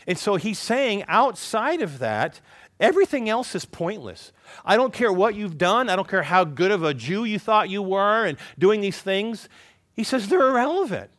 And 0.06 0.18
so 0.18 0.36
he's 0.36 0.60
saying 0.60 1.04
outside 1.08 1.82
of 1.82 2.00
that, 2.00 2.42
everything 2.80 3.28
else 3.28 3.56
is 3.56 3.66
pointless. 3.66 4.32
I 4.64 4.78
don't 4.78 4.94
care 4.94 5.12
what 5.12 5.36
you've 5.36 5.58
done, 5.58 5.90
I 5.90 5.96
don't 5.96 6.08
care 6.08 6.24
how 6.24 6.44
good 6.44 6.72
of 6.72 6.84
a 6.84 6.94
Jew 6.94 7.24
you 7.24 7.40
thought 7.40 7.70
you 7.70 7.82
were 7.82 8.26
and 8.26 8.38
doing 8.58 8.82
these 8.82 9.02
things. 9.02 9.50
He 9.96 10.04
says 10.04 10.28
they're 10.28 10.50
irrelevant. 10.50 11.10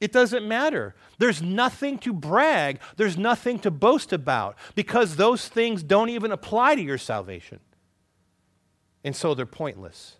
It 0.00 0.12
doesn't 0.12 0.46
matter. 0.46 0.94
There's 1.18 1.42
nothing 1.42 1.98
to 1.98 2.12
brag, 2.12 2.80
there's 2.96 3.18
nothing 3.18 3.58
to 3.60 3.70
boast 3.70 4.12
about 4.12 4.56
because 4.74 5.16
those 5.16 5.48
things 5.48 5.82
don't 5.82 6.10
even 6.10 6.32
apply 6.32 6.74
to 6.74 6.82
your 6.82 6.98
salvation. 6.98 7.60
And 9.04 9.14
so 9.14 9.34
they're 9.34 9.46
pointless. 9.46 10.16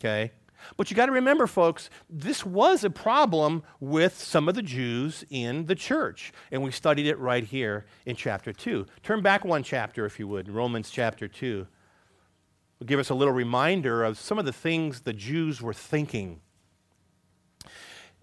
Okay? 0.00 0.32
But 0.76 0.90
you 0.90 0.96
got 0.96 1.06
to 1.06 1.12
remember, 1.12 1.46
folks, 1.46 1.90
this 2.08 2.44
was 2.44 2.82
a 2.82 2.90
problem 2.90 3.62
with 3.78 4.18
some 4.18 4.48
of 4.48 4.54
the 4.54 4.62
Jews 4.62 5.24
in 5.28 5.66
the 5.66 5.74
church. 5.74 6.32
And 6.50 6.62
we 6.62 6.70
studied 6.70 7.06
it 7.06 7.18
right 7.18 7.44
here 7.44 7.86
in 8.06 8.16
chapter 8.16 8.52
2. 8.52 8.86
Turn 9.02 9.22
back 9.22 9.44
one 9.44 9.62
chapter, 9.62 10.06
if 10.06 10.18
you 10.18 10.26
would, 10.28 10.48
Romans 10.48 10.90
chapter 10.90 11.28
2. 11.28 11.66
Will 12.78 12.86
give 12.86 13.00
us 13.00 13.10
a 13.10 13.14
little 13.14 13.34
reminder 13.34 14.02
of 14.02 14.18
some 14.18 14.38
of 14.38 14.44
the 14.44 14.52
things 14.52 15.02
the 15.02 15.12
Jews 15.12 15.60
were 15.60 15.74
thinking 15.74 16.40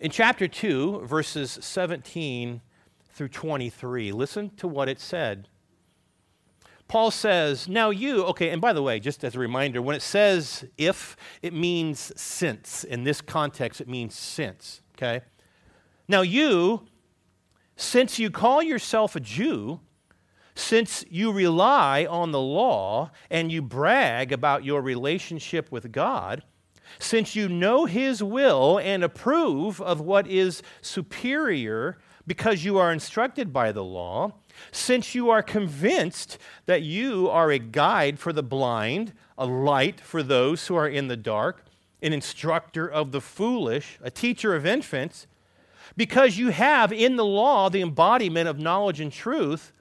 in 0.04 0.12
chapter 0.12 0.50
2, 0.50 1.06
verses 1.06 1.58
17 1.62 2.62
through 3.14 3.30
23, 3.30 4.12
listen 4.12 4.50
to 4.58 4.68
what 4.68 4.90
it 4.90 5.00
said. 5.00 5.48
Paul 6.94 7.10
says, 7.10 7.68
Now 7.68 7.90
you, 7.90 8.24
okay, 8.26 8.52
and 8.52 8.62
by 8.62 8.72
the 8.72 8.84
way, 8.84 9.00
just 9.00 9.24
as 9.24 9.34
a 9.34 9.40
reminder, 9.40 9.82
when 9.82 9.96
it 9.96 10.04
says 10.04 10.64
if, 10.78 11.18
it 11.42 11.52
means 11.52 12.12
since. 12.16 12.84
In 12.84 13.04
this 13.04 13.20
context, 13.20 13.82
it 13.82 13.88
means 13.88 14.14
since, 14.14 14.84
okay? 14.96 15.22
Now, 16.08 16.22
you, 16.22 16.86
since 17.76 18.20
you 18.20 18.30
call 18.30 18.62
yourself 18.62 19.16
a 19.16 19.20
Jew, 19.20 19.80
since 20.54 21.04
you 21.10 21.32
rely 21.32 22.06
on 22.06 22.32
the 22.32 22.40
law 22.40 23.10
and 23.32 23.52
you 23.52 23.64
brag 23.64 24.32
about 24.32 24.64
your 24.64 24.80
relationship 24.80 25.72
with 25.72 25.92
God, 25.92 26.44
since 27.00 27.36
you 27.36 27.50
know 27.50 27.86
His 27.86 28.22
will 28.22 28.78
and 28.78 29.04
approve 29.04 29.82
of 29.82 30.00
what 30.00 30.28
is 30.28 30.62
superior 30.82 31.98
because 32.28 32.64
you 32.64 32.78
are 32.78 32.94
instructed 32.94 33.52
by 33.52 33.72
the 33.72 33.84
law, 33.84 34.34
since 34.72 35.16
you 35.16 35.30
are 35.30 35.44
convinced 35.44 36.38
that 36.66 36.82
you 36.82 37.30
are 37.30 37.52
a 37.52 37.60
guide 37.60 38.20
for 38.20 38.34
the 38.34 38.44
blind, 38.44 39.14
a 39.38 39.46
light 39.46 40.00
for 40.00 40.24
those 40.24 40.68
who 40.68 40.76
are 40.76 40.88
in 40.88 41.08
the 41.08 41.18
dark, 41.18 41.66
an 42.02 42.14
instructor 42.14 42.90
of 42.90 43.12
the 43.12 43.22
foolish, 43.22 43.98
a 44.02 44.12
teacher 44.12 44.56
of 44.56 44.66
infants, 44.66 45.28
because 45.96 46.38
you 46.38 46.50
have 46.50 46.92
in 46.92 47.16
the 47.16 47.26
law 47.26 47.70
the 47.70 47.82
embodiment 47.82 48.48
of 48.48 48.60
knowledge 48.60 49.00
and 49.00 49.12
truth. 49.12 49.72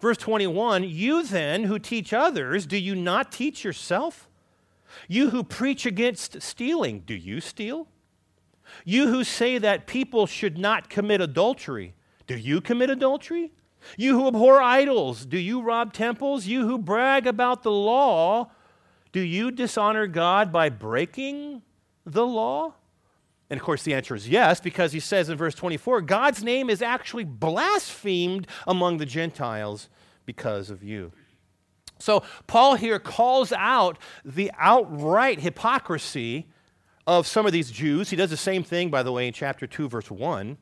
Verse 0.00 0.16
21 0.16 0.84
You 0.84 1.22
then 1.22 1.64
who 1.64 1.78
teach 1.78 2.12
others, 2.12 2.66
do 2.66 2.76
you 2.76 2.94
not 2.94 3.32
teach 3.32 3.64
yourself? 3.64 4.28
You 5.08 5.30
who 5.30 5.42
preach 5.42 5.84
against 5.84 6.40
stealing, 6.40 7.00
do 7.00 7.14
you 7.14 7.40
steal? 7.40 7.88
You 8.84 9.08
who 9.08 9.24
say 9.24 9.58
that 9.58 9.86
people 9.86 10.26
should 10.26 10.58
not 10.58 10.88
commit 10.90 11.20
adultery, 11.20 11.94
do 12.26 12.36
you 12.36 12.60
commit 12.60 12.90
adultery? 12.90 13.52
You 13.96 14.18
who 14.18 14.28
abhor 14.28 14.60
idols, 14.60 15.26
do 15.26 15.38
you 15.38 15.62
rob 15.62 15.92
temples? 15.92 16.46
You 16.46 16.66
who 16.66 16.78
brag 16.78 17.26
about 17.26 17.62
the 17.62 17.70
law, 17.70 18.50
do 19.12 19.20
you 19.20 19.50
dishonor 19.50 20.06
God 20.06 20.52
by 20.52 20.68
breaking 20.68 21.62
the 22.04 22.26
law? 22.26 22.74
And 23.48 23.60
of 23.60 23.64
course, 23.64 23.82
the 23.82 23.94
answer 23.94 24.14
is 24.14 24.28
yes, 24.28 24.60
because 24.60 24.92
he 24.92 25.00
says 25.00 25.28
in 25.28 25.38
verse 25.38 25.54
24 25.54 26.02
God's 26.02 26.42
name 26.42 26.68
is 26.68 26.82
actually 26.82 27.24
blasphemed 27.24 28.46
among 28.66 28.98
the 28.98 29.06
Gentiles 29.06 29.88
because 30.24 30.70
of 30.70 30.82
you. 30.82 31.12
So, 31.98 32.24
Paul 32.46 32.74
here 32.74 32.98
calls 32.98 33.52
out 33.52 33.98
the 34.24 34.50
outright 34.58 35.40
hypocrisy 35.40 36.46
of 37.06 37.26
some 37.26 37.46
of 37.46 37.52
these 37.52 37.70
Jews. 37.70 38.10
He 38.10 38.16
does 38.16 38.30
the 38.30 38.36
same 38.36 38.62
thing, 38.62 38.90
by 38.90 39.02
the 39.02 39.12
way, 39.12 39.26
in 39.26 39.32
chapter 39.32 39.66
2, 39.66 39.88
verse 39.88 40.10
1. 40.10 40.58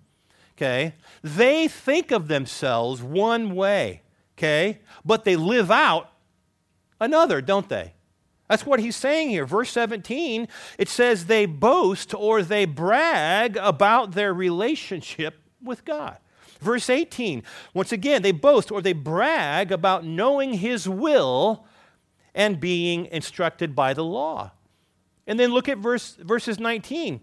Okay? 0.57 0.95
They 1.23 1.69
think 1.69 2.11
of 2.11 2.29
themselves 2.29 3.03
one 3.03 3.55
way, 3.55 4.03
okay? 4.39 4.79
But 5.05 5.25
they 5.25 5.37
live 5.37 5.71
out 5.71 6.13
another, 7.01 7.41
don't 7.41 7.69
they? 7.69 7.95
That's 8.49 8.67
what 8.67 8.81
he's 8.81 8.97
saying 8.97 9.31
here. 9.31 9.47
Verse 9.47 9.71
17, 9.71 10.49
it 10.79 10.89
says 10.89 11.27
they 11.27 11.47
boast 11.47 12.15
or 12.15 12.43
they 12.43 12.67
brag 12.67 13.57
about 13.57 14.13
their 14.13 14.35
relationship 14.35 15.41
with 15.63 15.85
God. 15.85 16.19
Verse 16.61 16.89
18, 16.89 17.43
once 17.73 17.91
again, 17.91 18.23
they 18.23 18.33
boast 18.33 18.71
or 18.71 18.81
they 18.81 18.93
brag 18.93 19.73
about 19.73 20.05
knowing 20.05 20.55
his 20.55 20.89
will 20.89 21.67
and 22.35 22.61
being 22.61 23.07
instructed 23.07 23.75
by 23.75 23.93
the 23.93 24.05
law. 24.05 24.53
And 25.27 25.41
then 25.41 25.53
look 25.53 25.69
at 25.69 25.79
verse, 25.79 26.17
verses 26.17 26.59
19. 26.59 27.21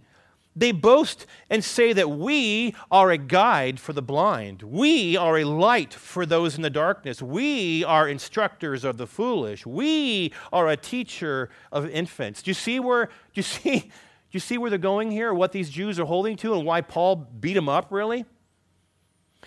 They 0.56 0.74
boast 0.74 1.26
and 1.50 1.64
say 1.64 1.94
that 1.94 2.10
we 2.10 2.76
are 2.92 3.10
a 3.10 3.18
guide 3.18 3.80
for 3.80 3.94
the 3.94 4.02
blind. 4.02 4.64
We 4.64 5.16
are 5.16 5.38
a 5.38 5.46
light 5.46 5.94
for 5.94 6.26
those 6.26 6.56
in 6.56 6.62
the 6.62 6.70
darkness. 6.70 7.22
We 7.22 7.86
are 7.86 8.08
instructors 8.08 8.84
of 8.84 8.98
the 8.98 9.08
foolish. 9.08 9.66
We 9.66 10.34
are 10.52 10.68
a 10.68 10.76
teacher 10.76 11.50
of 11.72 11.90
infants. 11.90 12.42
Do 12.42 12.50
you 12.50 12.56
see 12.56 12.80
where 12.82 13.06
do 13.06 13.12
you 13.36 13.44
see 13.44 13.80
do 13.80 14.38
you 14.38 14.42
see 14.42 14.58
where 14.58 14.70
they're 14.70 14.80
going 14.80 15.12
here? 15.12 15.34
What 15.34 15.52
these 15.52 15.70
Jews 15.70 16.00
are 16.00 16.06
holding 16.06 16.38
to 16.38 16.54
and 16.54 16.66
why 16.66 16.82
Paul 16.82 17.16
beat 17.16 17.54
them 17.54 17.70
up 17.70 17.88
really? 17.90 18.26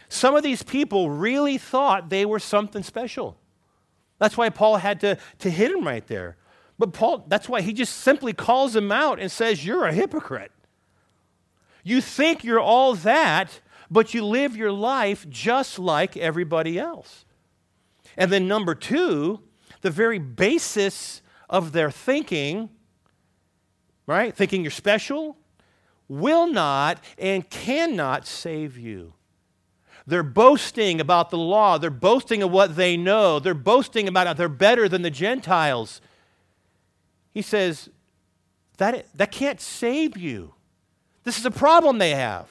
Some 0.09 0.35
of 0.35 0.43
these 0.43 0.63
people 0.63 1.11
really 1.11 1.59
thought 1.59 2.09
they 2.11 2.27
were 2.27 2.39
something 2.39 2.83
special. 2.83 3.37
That's 4.19 4.37
why 4.37 4.49
Paul 4.49 4.77
had 4.77 5.01
to, 5.01 5.19
to 5.41 5.51
hit 5.51 5.71
him 5.71 5.87
right 5.87 6.07
there. 6.07 6.37
But 6.79 6.93
Paul, 6.93 7.25
that's 7.29 7.49
why 7.49 7.61
he 7.61 7.73
just 7.73 7.97
simply 7.97 8.33
calls 8.33 8.73
them 8.73 8.91
out 8.91 9.21
and 9.21 9.31
says, 9.31 9.65
You're 9.65 9.85
a 9.85 9.93
hypocrite. 9.93 10.51
You 11.85 12.01
think 12.01 12.43
you're 12.43 12.59
all 12.59 12.95
that, 12.97 13.61
but 13.91 14.15
you 14.15 14.25
live 14.25 14.57
your 14.57 14.73
life 14.73 15.29
just 15.29 15.79
like 15.79 16.17
everybody 16.17 16.79
else. 16.79 17.25
And 18.17 18.33
then, 18.33 18.49
number 18.49 18.75
two, 18.75 19.41
the 19.83 19.91
very 19.91 20.19
basis 20.19 21.23
of 21.49 21.73
their 21.73 21.91
thinking, 21.91 22.71
right? 24.07 24.35
Thinking 24.35 24.63
you're 24.63 24.71
special, 24.71 25.37
will 26.09 26.47
not 26.47 27.03
and 27.19 27.49
cannot 27.51 28.27
save 28.27 28.79
you. 28.79 29.13
They're 30.07 30.23
boasting 30.23 31.01
about 31.01 31.31
the 31.31 31.39
law. 31.39 31.79
They're 31.79 31.91
boasting 31.91 32.43
of 32.43 32.51
what 32.51 32.77
they 32.77 32.97
know. 32.97 33.39
They're 33.39 33.55
boasting 33.55 34.07
about 34.07 34.27
how 34.27 34.33
they're 34.35 34.49
better 34.49 34.89
than 34.89 35.03
the 35.03 35.11
Gentiles. 35.11 36.01
He 37.33 37.43
says, 37.43 37.89
that, 38.77 39.07
that 39.15 39.33
can't 39.33 39.61
save 39.61 40.17
you. 40.17 40.55
This 41.25 41.39
is 41.39 41.47
a 41.47 41.51
problem 41.51 41.99
they 41.99 42.11
have. 42.11 42.49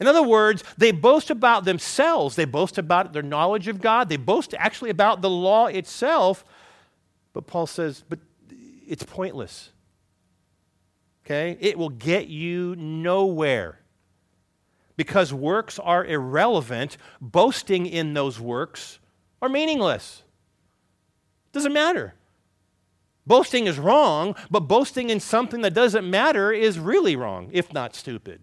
In 0.00 0.06
other 0.06 0.22
words, 0.22 0.64
they 0.76 0.90
boast 0.90 1.30
about 1.30 1.64
themselves. 1.64 2.36
They 2.36 2.44
boast 2.44 2.78
about 2.78 3.12
their 3.12 3.22
knowledge 3.22 3.68
of 3.68 3.80
God. 3.80 4.08
They 4.08 4.16
boast 4.16 4.54
actually 4.58 4.90
about 4.90 5.20
the 5.20 5.30
law 5.30 5.66
itself. 5.66 6.44
But 7.32 7.46
Paul 7.46 7.66
says, 7.66 8.04
but 8.08 8.18
it's 8.86 9.02
pointless. 9.02 9.70
Okay? 11.24 11.56
It 11.60 11.78
will 11.78 11.90
get 11.90 12.28
you 12.28 12.76
nowhere. 12.76 13.78
Because 14.96 15.32
works 15.32 15.78
are 15.78 16.04
irrelevant, 16.04 16.96
boasting 17.20 17.86
in 17.86 18.14
those 18.14 18.38
works 18.38 19.00
are 19.42 19.48
meaningless. 19.48 20.22
Doesn't 21.52 21.72
matter. 21.72 22.14
Boasting 23.26 23.66
is 23.66 23.78
wrong, 23.78 24.36
but 24.50 24.60
boasting 24.60 25.10
in 25.10 25.18
something 25.18 25.62
that 25.62 25.72
doesn't 25.72 26.08
matter 26.08 26.52
is 26.52 26.78
really 26.78 27.16
wrong, 27.16 27.48
if 27.52 27.72
not 27.72 27.94
stupid. 27.94 28.42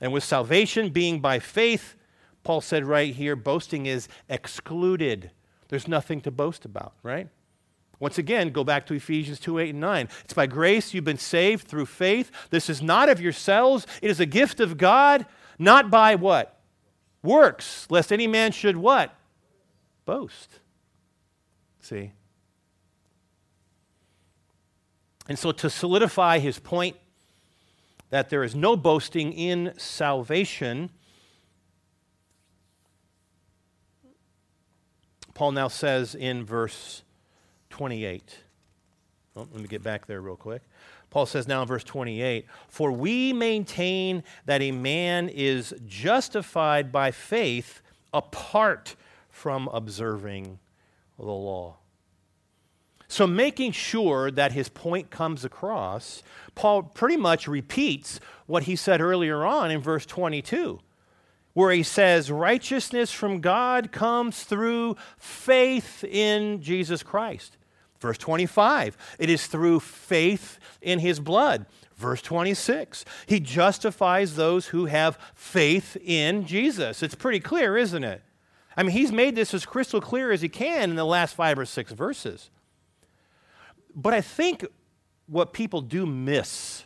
And 0.00 0.12
with 0.12 0.24
salvation 0.24 0.88
being 0.88 1.20
by 1.20 1.38
faith, 1.38 1.96
Paul 2.42 2.62
said 2.62 2.86
right 2.86 3.14
here, 3.14 3.36
boasting 3.36 3.84
is 3.84 4.08
excluded. 4.28 5.30
There's 5.68 5.86
nothing 5.86 6.22
to 6.22 6.30
boast 6.30 6.64
about, 6.64 6.94
right? 7.02 7.28
Once 7.98 8.16
again, 8.16 8.48
go 8.48 8.64
back 8.64 8.86
to 8.86 8.94
Ephesians 8.94 9.38
2 9.38 9.58
8 9.58 9.70
and 9.70 9.80
9. 9.80 10.08
It's 10.24 10.32
by 10.32 10.46
grace 10.46 10.94
you've 10.94 11.04
been 11.04 11.18
saved 11.18 11.68
through 11.68 11.84
faith. 11.84 12.30
This 12.48 12.70
is 12.70 12.80
not 12.80 13.10
of 13.10 13.20
yourselves, 13.20 13.86
it 14.00 14.10
is 14.10 14.20
a 14.20 14.26
gift 14.26 14.58
of 14.58 14.78
God, 14.78 15.26
not 15.58 15.90
by 15.90 16.14
what? 16.14 16.58
Works, 17.22 17.86
lest 17.90 18.10
any 18.10 18.26
man 18.26 18.52
should 18.52 18.78
what? 18.78 19.14
Boast. 20.06 20.60
See? 21.80 22.12
And 25.30 25.38
so, 25.38 25.52
to 25.52 25.70
solidify 25.70 26.40
his 26.40 26.58
point 26.58 26.96
that 28.10 28.30
there 28.30 28.42
is 28.42 28.56
no 28.56 28.74
boasting 28.76 29.32
in 29.32 29.72
salvation, 29.76 30.90
Paul 35.32 35.52
now 35.52 35.68
says 35.68 36.16
in 36.16 36.44
verse 36.44 37.04
28. 37.70 38.38
let 39.36 39.54
me 39.54 39.68
get 39.68 39.84
back 39.84 40.06
there 40.06 40.20
real 40.20 40.34
quick. 40.34 40.62
Paul 41.10 41.26
says 41.26 41.46
now 41.46 41.62
in 41.62 41.68
verse 41.68 41.84
28 41.84 42.46
For 42.66 42.90
we 42.90 43.32
maintain 43.32 44.24
that 44.46 44.60
a 44.62 44.72
man 44.72 45.28
is 45.28 45.72
justified 45.86 46.90
by 46.90 47.12
faith 47.12 47.82
apart 48.12 48.96
from 49.28 49.68
observing 49.68 50.58
the 51.16 51.24
law. 51.26 51.76
So, 53.10 53.26
making 53.26 53.72
sure 53.72 54.30
that 54.30 54.52
his 54.52 54.68
point 54.68 55.10
comes 55.10 55.44
across, 55.44 56.22
Paul 56.54 56.84
pretty 56.84 57.16
much 57.16 57.48
repeats 57.48 58.20
what 58.46 58.62
he 58.62 58.76
said 58.76 59.00
earlier 59.00 59.44
on 59.44 59.72
in 59.72 59.80
verse 59.80 60.06
22, 60.06 60.78
where 61.52 61.72
he 61.72 61.82
says, 61.82 62.30
Righteousness 62.30 63.10
from 63.10 63.40
God 63.40 63.90
comes 63.90 64.44
through 64.44 64.96
faith 65.18 66.04
in 66.04 66.62
Jesus 66.62 67.02
Christ. 67.02 67.56
Verse 67.98 68.16
25, 68.16 68.96
it 69.18 69.28
is 69.28 69.48
through 69.48 69.80
faith 69.80 70.60
in 70.80 71.00
his 71.00 71.18
blood. 71.18 71.66
Verse 71.96 72.22
26, 72.22 73.04
he 73.26 73.40
justifies 73.40 74.36
those 74.36 74.66
who 74.66 74.86
have 74.86 75.18
faith 75.34 75.96
in 76.04 76.46
Jesus. 76.46 77.02
It's 77.02 77.16
pretty 77.16 77.40
clear, 77.40 77.76
isn't 77.76 78.04
it? 78.04 78.22
I 78.76 78.84
mean, 78.84 78.92
he's 78.92 79.10
made 79.10 79.34
this 79.34 79.52
as 79.52 79.66
crystal 79.66 80.00
clear 80.00 80.30
as 80.30 80.42
he 80.42 80.48
can 80.48 80.90
in 80.90 80.96
the 80.96 81.04
last 81.04 81.34
five 81.34 81.58
or 81.58 81.66
six 81.66 81.90
verses. 81.90 82.50
But 83.94 84.14
I 84.14 84.20
think 84.20 84.66
what 85.26 85.52
people 85.52 85.80
do 85.80 86.06
miss 86.06 86.84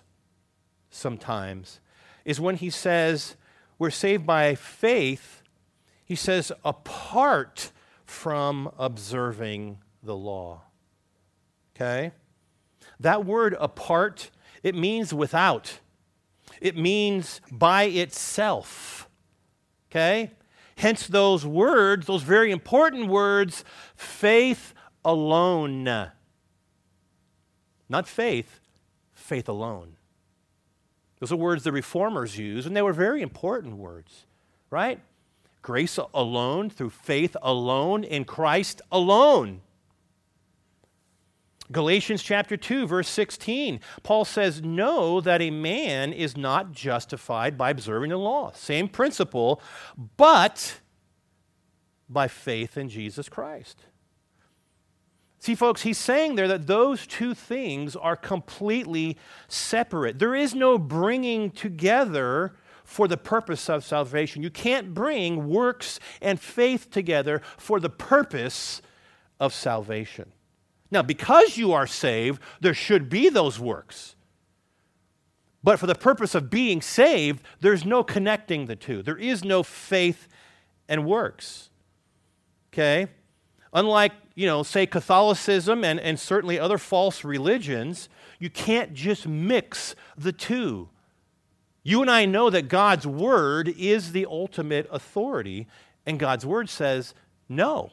sometimes 0.91 1.81
is 2.25 2.41
when 2.41 2.57
he 2.57 2.71
says 2.71 3.37
we're 3.79 3.91
saved 3.91 4.27
by 4.27 4.55
faith, 4.55 5.43
he 6.05 6.15
says 6.15 6.53
apart 6.65 7.73
from 8.05 8.71
observing 8.79 9.79
the 10.03 10.17
law. 10.17 10.63
Okay? 11.75 12.13
That 13.01 13.25
word 13.25 13.57
apart, 13.59 14.31
it 14.63 14.75
means 14.75 15.13
without. 15.13 15.81
It 16.61 16.77
means 16.77 17.41
by 17.51 17.85
itself. 17.85 19.09
Okay? 19.91 20.31
Hence, 20.77 21.07
those 21.07 21.47
words, 21.47 22.07
those 22.07 22.23
very 22.23 22.51
important 22.51 23.09
words, 23.09 23.65
faith 23.97 24.75
alone. 25.05 26.11
Not 27.89 28.09
faith, 28.09 28.61
faith 29.13 29.49
alone. 29.49 29.97
Those 31.21 31.33
are 31.33 31.37
words 31.37 31.65
the 31.65 31.73
reformers 31.73 32.39
use, 32.39 32.67
and 32.67 32.77
they 32.77 32.83
were 32.83 32.93
very 32.93 33.23
important 33.23 33.77
words, 33.77 34.27
right? 34.71 35.01
Grace 35.63 35.99
alone, 36.13 36.69
through 36.69 36.91
faith 36.91 37.37
alone, 37.41 38.05
in 38.05 38.25
Christ 38.25 38.83
alone. 38.93 39.63
Galatians 41.73 42.23
chapter 42.23 42.59
2, 42.59 42.87
verse 42.87 43.09
16, 43.09 43.81
Paul 44.03 44.27
says, 44.27 44.61
Know 44.63 45.21
that 45.23 45.41
a 45.41 45.51
man 45.51 46.13
is 46.13 46.37
not 46.37 46.73
justified 46.73 47.57
by 47.57 47.71
observing 47.71 48.11
the 48.11 48.19
law. 48.19 48.53
Same 48.53 48.87
principle, 48.87 49.63
but 50.17 50.81
by 52.09 52.29
faith 52.29 52.77
in 52.77 52.91
Jesus 52.91 53.31
Christ. 53.31 53.87
See, 55.45 55.55
folks, 55.55 55.83
he's 55.83 55.99
saying 55.99 56.37
there 56.37 56.49
that 56.49 56.67
those 56.67 57.07
two 57.07 57.35
things 57.35 57.97
are 57.97 58.17
completely 58.17 59.19
separate. 59.47 60.19
There 60.19 60.35
is 60.35 60.55
no 60.55 60.79
bringing 60.79 61.51
together 61.51 62.55
for 62.83 63.07
the 63.07 63.19
purpose 63.19 63.69
of 63.69 63.85
salvation. 63.85 64.43
You 64.43 64.49
can't 64.49 64.95
bring 64.95 65.51
works 65.51 66.01
and 66.23 66.41
faith 66.41 66.91
together 66.91 67.43
for 67.59 67.79
the 67.79 67.91
purpose 67.91 68.81
of 69.39 69.53
salvation. 69.53 70.33
Now, 70.91 71.03
because 71.03 71.59
you 71.59 71.75
are 71.75 71.87
saved, 71.87 72.41
there 72.63 72.73
should 72.73 73.11
be 73.11 73.29
those 73.29 73.61
works. 73.61 74.17
But 75.63 75.79
for 75.79 75.87
the 75.87 75.95
purpose 75.95 76.35
of 76.35 76.49
being 76.49 76.81
saved, 76.81 77.43
there's 77.61 77.85
no 77.85 78.03
connecting 78.03 78.65
the 78.65 78.77
two. 78.77 79.03
There 79.03 79.19
is 79.19 79.45
no 79.45 79.63
faith 79.63 80.27
and 80.89 81.05
works. 81.05 81.69
Okay? 82.73 83.09
Unlike, 83.75 84.13
you 84.37 84.47
know, 84.47 84.63
say 84.63 84.87
Catholicism 84.87 85.85
and, 85.85 85.99
and 85.99 86.19
certainly 86.19 86.59
other 86.59 86.79
false 86.79 87.25
religions, 87.25 88.09
you 88.39 88.49
can't 88.49 88.95
just 88.95 89.27
mix 89.27 89.97
the 90.17 90.33
two. 90.33 90.89
You 91.83 92.01
and 92.01 92.11
I 92.11 92.25
know 92.25 92.51
that 92.51 92.69
God's 92.69 93.07
Word 93.07 93.69
is 93.69 94.13
the 94.13 94.27
ultimate 94.27 94.87
authority, 94.91 95.67
and 96.07 96.19
God's 96.19 96.47
Word 96.47 96.71
says, 96.71 97.15
no, 97.49 97.91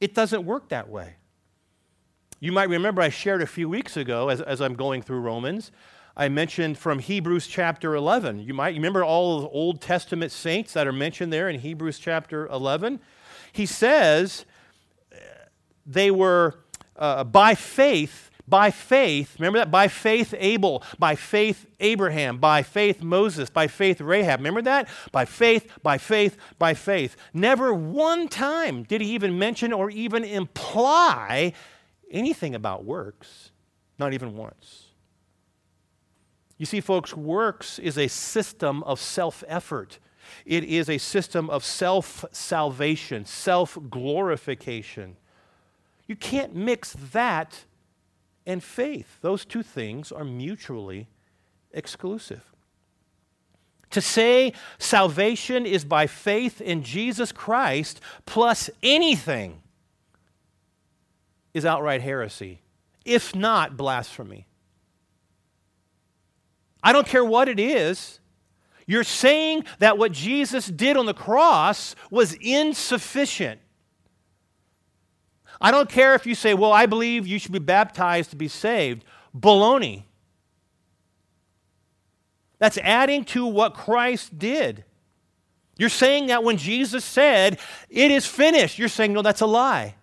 it 0.00 0.14
doesn't 0.14 0.44
work 0.44 0.68
that 0.68 0.88
way. 0.88 1.14
You 2.40 2.50
might 2.50 2.68
remember 2.68 3.00
I 3.00 3.08
shared 3.08 3.40
a 3.40 3.46
few 3.46 3.68
weeks 3.68 3.96
ago 3.96 4.28
as, 4.28 4.40
as 4.40 4.60
I'm 4.60 4.74
going 4.74 5.00
through 5.00 5.20
Romans. 5.20 5.70
I 6.16 6.28
mentioned 6.28 6.76
from 6.76 6.98
Hebrews 6.98 7.46
chapter 7.46 7.94
11. 7.94 8.40
You 8.40 8.52
might 8.52 8.74
remember 8.74 9.04
all 9.04 9.42
the 9.42 9.48
Old 9.48 9.80
Testament 9.80 10.32
saints 10.32 10.72
that 10.72 10.88
are 10.88 10.92
mentioned 10.92 11.32
there 11.32 11.48
in 11.48 11.60
Hebrews 11.60 12.00
chapter 12.00 12.48
11. 12.48 13.00
He 13.52 13.64
says 13.64 14.44
they 15.86 16.10
were 16.10 16.54
uh, 16.96 17.24
by 17.24 17.54
faith, 17.54 18.30
by 18.46 18.70
faith, 18.70 19.36
remember 19.38 19.58
that? 19.60 19.70
By 19.70 19.88
faith, 19.88 20.34
Abel, 20.36 20.82
by 20.98 21.14
faith, 21.14 21.66
Abraham, 21.80 22.38
by 22.38 22.62
faith, 22.62 23.02
Moses, 23.02 23.48
by 23.48 23.66
faith, 23.66 24.00
Rahab. 24.00 24.40
Remember 24.40 24.62
that? 24.62 24.88
By 25.10 25.24
faith, 25.24 25.70
by 25.82 25.98
faith, 25.98 26.36
by 26.58 26.74
faith. 26.74 27.16
Never 27.32 27.72
one 27.72 28.28
time 28.28 28.82
did 28.82 29.00
he 29.00 29.14
even 29.14 29.38
mention 29.38 29.72
or 29.72 29.90
even 29.90 30.24
imply 30.24 31.52
anything 32.10 32.54
about 32.54 32.84
works, 32.84 33.52
not 33.98 34.12
even 34.12 34.36
once. 34.36 34.86
You 36.58 36.66
see, 36.66 36.80
folks, 36.80 37.14
works 37.14 37.78
is 37.78 37.98
a 37.98 38.08
system 38.08 38.82
of 38.84 39.00
self 39.00 39.42
effort. 39.48 39.98
It 40.44 40.62
is 40.64 40.88
a 40.88 40.98
system 40.98 41.50
of 41.50 41.64
self 41.64 42.24
salvation, 42.32 43.24
self 43.24 43.78
glorification. 43.90 45.16
You 46.06 46.16
can't 46.16 46.54
mix 46.54 46.94
that 47.12 47.64
and 48.46 48.62
faith. 48.62 49.18
Those 49.20 49.44
two 49.44 49.62
things 49.62 50.12
are 50.12 50.24
mutually 50.24 51.08
exclusive. 51.72 52.44
To 53.90 54.00
say 54.00 54.54
salvation 54.78 55.66
is 55.66 55.84
by 55.84 56.06
faith 56.06 56.60
in 56.60 56.82
Jesus 56.82 57.30
Christ 57.30 58.00
plus 58.24 58.70
anything 58.82 59.60
is 61.52 61.66
outright 61.66 62.00
heresy, 62.00 62.62
if 63.04 63.34
not 63.34 63.76
blasphemy. 63.76 64.46
I 66.82 66.92
don't 66.92 67.06
care 67.06 67.24
what 67.24 67.48
it 67.48 67.60
is. 67.60 68.18
You're 68.86 69.04
saying 69.04 69.64
that 69.78 69.98
what 69.98 70.12
Jesus 70.12 70.66
did 70.66 70.96
on 70.96 71.06
the 71.06 71.14
cross 71.14 71.94
was 72.10 72.34
insufficient. 72.40 73.60
I 75.62 75.70
don't 75.70 75.88
care 75.88 76.14
if 76.14 76.26
you 76.26 76.34
say, 76.34 76.54
well, 76.54 76.72
I 76.72 76.86
believe 76.86 77.24
you 77.26 77.38
should 77.38 77.52
be 77.52 77.60
baptized 77.60 78.30
to 78.30 78.36
be 78.36 78.48
saved. 78.48 79.04
Baloney. 79.34 80.02
That's 82.58 82.78
adding 82.78 83.24
to 83.26 83.46
what 83.46 83.74
Christ 83.74 84.38
did. 84.38 84.84
You're 85.78 85.88
saying 85.88 86.26
that 86.26 86.42
when 86.42 86.56
Jesus 86.56 87.04
said, 87.04 87.60
it 87.88 88.10
is 88.10 88.26
finished, 88.26 88.78
you're 88.78 88.88
saying, 88.88 89.12
no, 89.12 89.22
that's 89.22 89.40
a 89.40 89.46
lie. 89.46 89.94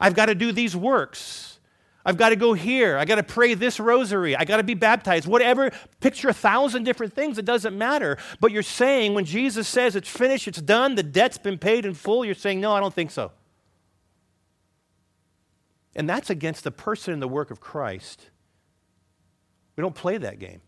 I've 0.00 0.14
got 0.14 0.26
to 0.26 0.34
do 0.34 0.50
these 0.50 0.76
works. 0.76 1.58
I've 2.04 2.16
got 2.16 2.30
to 2.30 2.36
go 2.36 2.52
here. 2.52 2.96
I 2.96 3.04
got 3.04 3.16
to 3.16 3.22
pray 3.22 3.54
this 3.54 3.78
rosary. 3.78 4.34
I 4.34 4.44
got 4.44 4.56
to 4.56 4.62
be 4.62 4.74
baptized. 4.74 5.26
Whatever, 5.26 5.70
picture 6.00 6.28
a 6.28 6.32
thousand 6.32 6.84
different 6.84 7.12
things. 7.12 7.38
It 7.38 7.44
doesn't 7.44 7.76
matter. 7.76 8.18
But 8.40 8.50
you're 8.50 8.62
saying 8.62 9.14
when 9.14 9.24
Jesus 9.24 9.68
says 9.68 9.94
it's 9.94 10.08
finished, 10.08 10.48
it's 10.48 10.60
done, 10.60 10.96
the 10.96 11.02
debt's 11.02 11.38
been 11.38 11.58
paid 11.58 11.84
in 11.86 11.94
full, 11.94 12.24
you're 12.24 12.34
saying, 12.34 12.60
no, 12.60 12.72
I 12.72 12.80
don't 12.80 12.94
think 12.94 13.10
so. 13.10 13.32
And 15.98 16.08
that's 16.08 16.30
against 16.30 16.62
the 16.62 16.70
person 16.70 17.12
and 17.12 17.20
the 17.20 17.26
work 17.26 17.50
of 17.50 17.60
Christ. 17.60 18.30
We 19.74 19.82
don't 19.82 19.96
play 19.96 20.16
that 20.16 20.38
game. 20.38 20.60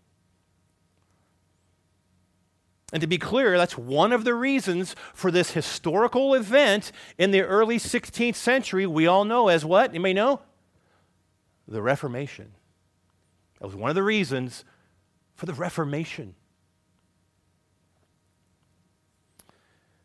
And 2.93 3.01
to 3.01 3.07
be 3.07 3.17
clear, 3.17 3.57
that's 3.57 3.79
one 3.79 4.13
of 4.13 4.25
the 4.25 4.35
reasons 4.35 4.97
for 5.15 5.31
this 5.31 5.53
historical 5.53 6.35
event 6.35 6.91
in 7.17 7.31
the 7.31 7.43
early 7.43 7.79
16th 7.79 8.35
century 8.35 8.89
we 8.89 9.07
all 9.07 9.25
know 9.25 9.47
as 9.47 9.65
what? 9.65 9.95
You 9.95 10.01
may 10.01 10.13
know? 10.13 10.41
The 11.69 11.81
Reformation. 11.81 12.51
That 13.61 13.67
was 13.69 13.77
one 13.77 13.89
of 13.89 13.95
the 13.95 14.03
reasons 14.03 14.65
for 15.37 15.47
the 15.47 15.55
Reformation. 15.55 16.35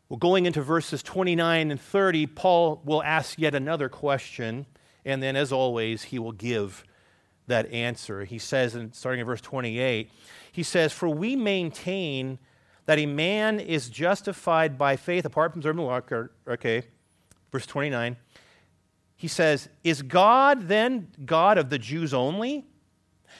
Well, 0.08 0.18
going 0.18 0.46
into 0.46 0.62
verses 0.62 1.02
29 1.02 1.72
and 1.72 1.80
30, 1.80 2.26
Paul 2.28 2.80
will 2.84 3.02
ask 3.02 3.40
yet 3.40 3.56
another 3.56 3.88
question, 3.88 4.66
and 5.06 5.22
then, 5.22 5.36
as 5.36 5.52
always, 5.52 6.02
he 6.02 6.18
will 6.18 6.32
give 6.32 6.84
that 7.46 7.70
answer. 7.72 8.24
He 8.24 8.38
says, 8.38 8.74
in, 8.74 8.92
starting 8.92 9.20
in 9.20 9.26
verse 9.26 9.40
28, 9.40 10.10
he 10.50 10.62
says, 10.64 10.92
For 10.92 11.08
we 11.08 11.36
maintain 11.36 12.40
that 12.86 12.98
a 12.98 13.06
man 13.06 13.60
is 13.60 13.88
justified 13.88 14.76
by 14.76 14.96
faith 14.96 15.24
apart 15.24 15.52
from 15.52 15.60
observing 15.60 15.84
the 15.84 15.88
law. 15.88 16.00
Okay, 16.48 16.82
verse 17.52 17.66
29. 17.66 18.16
He 19.14 19.28
says, 19.28 19.68
Is 19.84 20.02
God 20.02 20.68
then 20.68 21.08
God 21.24 21.56
of 21.56 21.70
the 21.70 21.78
Jews 21.78 22.12
only? 22.12 22.66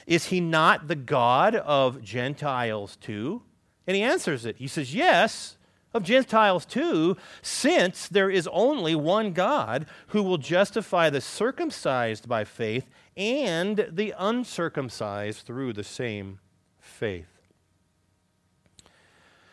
Is 0.05 0.27
he 0.27 0.39
not 0.39 0.87
the 0.87 0.95
God 0.95 1.55
of 1.55 2.01
Gentiles 2.01 2.95
too? 2.95 3.43
And 3.85 3.95
he 3.95 4.03
answers 4.03 4.45
it. 4.45 4.55
He 4.57 4.67
says, 4.67 4.95
Yes, 4.95 5.56
of 5.97 6.03
Gentiles 6.03 6.65
too, 6.65 7.17
since 7.41 8.07
there 8.07 8.29
is 8.29 8.47
only 8.51 8.95
one 8.95 9.33
God 9.33 9.85
who 10.07 10.23
will 10.23 10.37
justify 10.37 11.09
the 11.09 11.21
circumcised 11.21 12.27
by 12.27 12.45
faith 12.45 12.87
and 13.17 13.87
the 13.91 14.13
uncircumcised 14.17 15.45
through 15.45 15.73
the 15.73 15.83
same 15.83 16.39
faith. 16.79 17.25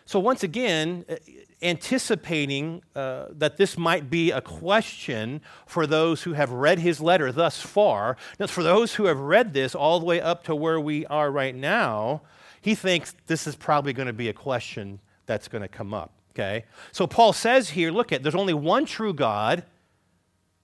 So, 0.07 0.21
once 0.21 0.43
again, 0.43 1.07
uh, 1.09 1.17
anticipating 1.63 2.83
uh, 2.95 3.27
that 3.31 3.57
this 3.57 3.79
might 3.79 4.11
be 4.11 4.31
a 4.31 4.41
question 4.41 5.41
for 5.67 5.87
those 5.87 6.23
who 6.23 6.35
have 6.35 6.51
read 6.51 6.79
his 6.79 7.01
letter 7.01 7.33
thus 7.33 7.61
far, 7.61 8.17
now, 8.39 8.47
for 8.47 8.63
those 8.63 8.95
who 8.95 9.07
have 9.07 9.19
read 9.19 9.55
this 9.55 9.75
all 9.75 9.99
the 9.99 10.07
way 10.07 10.21
up 10.21 10.45
to 10.45 10.55
where 10.55 10.79
we 10.79 11.07
are 11.07 11.31
right 11.31 11.55
now, 11.55 12.21
he 12.61 12.75
thinks 12.75 13.15
this 13.27 13.47
is 13.47 13.57
probably 13.57 13.93
going 13.93 14.07
to 14.07 14.13
be 14.13 14.29
a 14.29 14.33
question 14.35 15.01
that's 15.27 15.49
going 15.49 15.63
to 15.63 15.69
come 15.69 15.95
up. 15.95 16.14
Okay? 16.35 16.65
So, 16.93 17.07
Paul 17.07 17.33
says 17.33 17.71
here 17.71 17.91
look 17.91 18.13
at, 18.13 18.23
there's 18.23 18.35
only 18.35 18.55
one 18.55 18.87
true 18.87 19.15
God. 19.15 19.65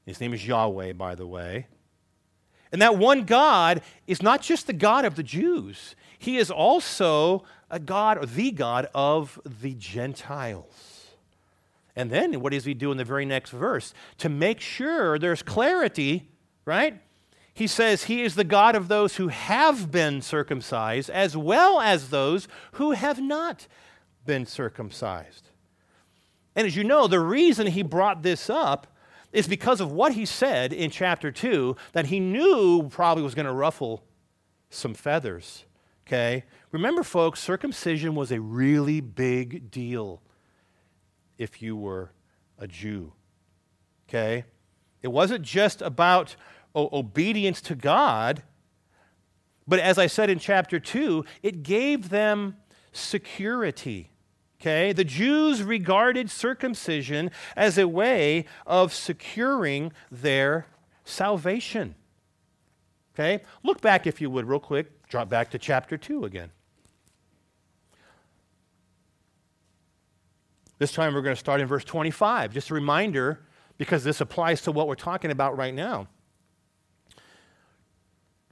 His 0.04 0.20
name 0.20 0.34
is 0.34 0.46
Yahweh, 0.46 0.94
by 0.94 1.14
the 1.14 1.26
way. 1.26 1.66
And 2.72 2.80
that 2.82 2.96
one 2.96 3.24
God 3.24 3.82
is 4.06 4.22
not 4.22 4.42
just 4.42 4.66
the 4.66 4.72
God 4.72 5.04
of 5.04 5.16
the 5.16 5.22
Jews, 5.22 5.94
he 6.18 6.36
is 6.36 6.50
also 6.50 7.44
a 7.70 7.78
God, 7.78 8.18
or 8.18 8.26
the 8.26 8.50
God 8.50 8.88
of 8.94 9.40
the 9.44 9.74
Gentiles. 9.74 11.06
And 11.96 12.10
then 12.10 12.40
what 12.40 12.52
does 12.52 12.64
he 12.64 12.74
do 12.74 12.92
in 12.92 12.98
the 12.98 13.04
very 13.04 13.24
next 13.24 13.50
verse? 13.50 13.94
To 14.18 14.28
make 14.28 14.60
sure 14.60 15.18
there's 15.18 15.42
clarity, 15.42 16.28
right? 16.64 17.00
he 17.60 17.66
says 17.66 18.04
he 18.04 18.22
is 18.22 18.36
the 18.36 18.44
God 18.44 18.74
of 18.74 18.88
those 18.88 19.16
who 19.16 19.28
have 19.28 19.90
been 19.90 20.22
circumcised 20.22 21.10
as 21.10 21.36
well 21.36 21.78
as 21.78 22.08
those 22.08 22.48
who 22.72 22.92
have 22.92 23.20
not 23.20 23.66
been 24.24 24.46
circumcised. 24.46 25.49
And 26.60 26.66
as 26.66 26.76
you 26.76 26.84
know, 26.84 27.06
the 27.06 27.20
reason 27.20 27.68
he 27.68 27.82
brought 27.82 28.22
this 28.22 28.50
up 28.50 28.86
is 29.32 29.48
because 29.48 29.80
of 29.80 29.92
what 29.92 30.12
he 30.12 30.26
said 30.26 30.74
in 30.74 30.90
chapter 30.90 31.32
2 31.32 31.74
that 31.94 32.08
he 32.08 32.20
knew 32.20 32.86
probably 32.90 33.22
was 33.22 33.34
going 33.34 33.46
to 33.46 33.52
ruffle 33.52 34.04
some 34.68 34.92
feathers. 34.92 35.64
Okay? 36.06 36.44
Remember, 36.70 37.02
folks, 37.02 37.40
circumcision 37.40 38.14
was 38.14 38.30
a 38.30 38.42
really 38.42 39.00
big 39.00 39.70
deal 39.70 40.20
if 41.38 41.62
you 41.62 41.78
were 41.78 42.12
a 42.58 42.68
Jew. 42.68 43.14
Okay? 44.06 44.44
It 45.00 45.08
wasn't 45.08 45.40
just 45.40 45.80
about 45.80 46.36
o- 46.74 46.90
obedience 46.92 47.62
to 47.62 47.74
God, 47.74 48.42
but 49.66 49.80
as 49.80 49.96
I 49.96 50.08
said 50.08 50.28
in 50.28 50.38
chapter 50.38 50.78
2, 50.78 51.24
it 51.42 51.62
gave 51.62 52.10
them 52.10 52.58
security. 52.92 54.10
Okay? 54.60 54.92
The 54.92 55.04
Jews 55.04 55.62
regarded 55.62 56.30
circumcision 56.30 57.30
as 57.56 57.78
a 57.78 57.88
way 57.88 58.44
of 58.66 58.92
securing 58.92 59.92
their 60.10 60.66
salvation. 61.04 61.94
Okay? 63.14 63.42
Look 63.62 63.80
back, 63.80 64.06
if 64.06 64.20
you 64.20 64.30
would, 64.30 64.46
real 64.46 64.60
quick. 64.60 65.06
Drop 65.08 65.28
back 65.28 65.50
to 65.50 65.58
chapter 65.58 65.96
2 65.96 66.24
again. 66.24 66.50
This 70.78 70.92
time 70.92 71.14
we're 71.14 71.22
going 71.22 71.36
to 71.36 71.40
start 71.40 71.60
in 71.60 71.66
verse 71.66 71.84
25. 71.84 72.54
Just 72.54 72.70
a 72.70 72.74
reminder, 72.74 73.40
because 73.76 74.04
this 74.04 74.20
applies 74.20 74.62
to 74.62 74.72
what 74.72 74.88
we're 74.88 74.94
talking 74.94 75.30
about 75.30 75.56
right 75.56 75.74
now. 75.74 76.08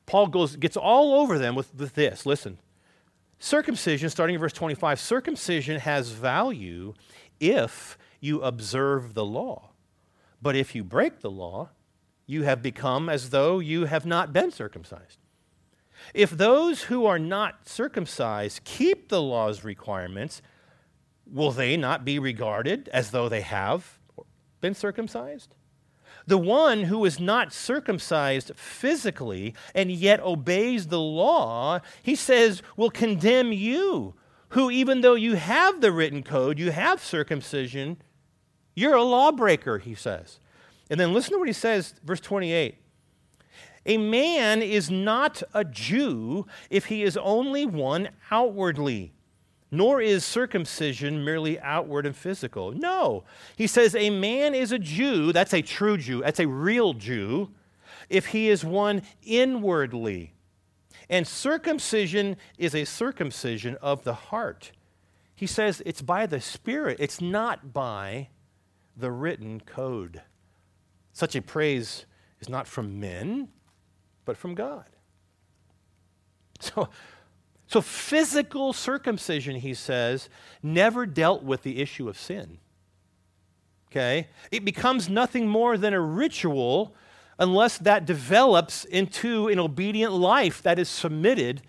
Paul 0.05 0.27
goes, 0.27 0.57
gets 0.57 0.77
all 0.77 1.21
over 1.21 1.39
them 1.39 1.55
with, 1.55 1.75
with 1.75 1.95
this. 1.95 2.27
Listen. 2.27 2.59
Circumcision, 3.39 4.11
starting 4.11 4.35
in 4.35 4.41
verse 4.41 4.53
25, 4.53 4.99
circumcision 4.99 5.81
has 5.81 6.11
value 6.11 6.95
if 7.39 7.97
you 8.21 8.43
observe 8.43 9.15
the 9.15 9.25
law. 9.25 9.71
But 10.43 10.57
if 10.57 10.75
you 10.75 10.83
break 10.83 11.21
the 11.21 11.31
law, 11.31 11.71
you 12.27 12.43
have 12.43 12.63
become 12.63 13.09
as 13.09 13.31
though 13.31 13.59
you 13.59 13.87
have 13.87 14.05
not 14.05 14.33
been 14.33 14.51
circumcised. 14.51 15.19
If 16.15 16.31
those 16.31 16.85
who 16.85 17.07
are 17.07 17.19
not 17.19 17.69
circumcised 17.69 18.65
keep 18.65 19.09
the 19.09 19.23
law's 19.23 19.65
requirements, 19.65 20.43
will 21.27 21.51
they 21.51 21.77
not 21.77 22.05
be 22.05 22.19
regarded 22.19 22.89
as 22.93 23.11
though 23.11 23.29
they 23.29 23.41
have 23.41 23.99
been 24.61 24.75
circumcised? 24.75 25.55
The 26.29 26.37
one 26.37 26.83
who 26.83 27.07
is 27.07 27.19
not 27.19 27.55
circumcised 27.55 28.53
physically 28.55 29.55
and 29.75 29.91
yet 29.91 30.21
obeys 30.21 30.89
the 30.89 31.01
law, 31.01 31.81
he 32.03 32.15
says, 32.15 32.63
will 32.77 32.91
condemn 32.91 33.51
you, 33.51 34.13
who, 34.51 34.71
even 34.71 35.01
though 35.01 35.15
you 35.15 35.37
have 35.37 35.81
the 35.81 35.91
written 35.91 36.23
code, 36.23 36.59
you 36.59 36.71
have 36.71 37.03
circumcision, 37.03 37.97
you're 38.75 38.95
a 38.95 39.03
lawbreaker, 39.03 39.79
he 39.79 39.95
says. 39.95 40.39
And 40.91 41.01
then 41.01 41.15
listen 41.15 41.33
to 41.33 41.39
what 41.39 41.49
he 41.49 41.55
says, 41.55 41.95
verse 42.05 42.21
28. 42.21 42.77
A 43.87 43.97
man 43.97 44.61
is 44.61 44.91
not 44.91 45.43
a 45.55 45.65
Jew 45.65 46.45
if 46.69 46.87
he 46.87 47.05
is 47.05 47.17
only 47.17 47.65
one 47.65 48.11
outwardly 48.31 49.15
nor 49.71 50.01
is 50.01 50.25
circumcision 50.25 51.25
merely 51.25 51.59
outward 51.61 52.07
and 52.07 52.17
physical. 52.17 52.73
No. 52.73 53.25
He 53.57 53.67
says 53.67 53.95
a 53.95 54.11
man 54.11 54.55
is 54.55 54.73
a 54.73 54.79
Jew, 54.79 55.33
that's 55.33 55.55
a 55.55 55.63
true 55.63 55.99
Jew, 55.99 56.23
that's 56.23 56.41
a 56.41 56.49
real 56.49 56.95
Jew, 56.95 57.51
if 58.09 58.27
he 58.27 58.49
is 58.49 58.65
one 58.65 59.03
inwardly. 59.23 60.33
And 61.11 61.27
circumcision 61.27 62.37
is 62.57 62.75
a 62.75 62.85
circumcision 62.85 63.77
of 63.81 64.05
the 64.05 64.15
heart. 64.15 64.73
He 65.35 65.47
says 65.47 65.83
it's 65.87 66.03
by 66.03 66.27
the 66.27 66.41
Spirit, 66.41 66.99
it's 67.01 67.21
not 67.21 67.73
by 67.73 68.29
the 68.97 69.11
written 69.11 69.61
code. 69.61 70.23
Such 71.13 71.37
a 71.37 71.43
praise 71.43 72.07
is 72.41 72.49
not 72.49 72.67
from 72.67 73.01
men, 73.01 73.49
but 74.25 74.37
from 74.37 74.55
God. 74.55 74.85
So, 76.61 76.89
so, 77.69 77.83
physical 77.83 78.73
circumcision, 78.73 79.57
he 79.57 79.75
says, 79.75 80.31
never 80.63 81.05
dealt 81.05 81.43
with 81.43 81.63
the 81.63 81.83
issue 81.83 82.09
of 82.09 82.19
sin. 82.19 82.59
Okay? 83.91 84.29
It 84.51 84.65
becomes 84.65 85.11
nothing 85.11 85.47
more 85.47 85.77
than 85.77 85.93
a 85.93 86.01
ritual 86.01 86.95
unless 87.39 87.77
that 87.79 88.07
develops 88.07 88.85
into 88.87 89.49
an 89.49 89.59
obedient 89.59 90.15
life 90.15 90.63
that 90.63 90.79
is 90.79 90.89
submitted 90.89 91.61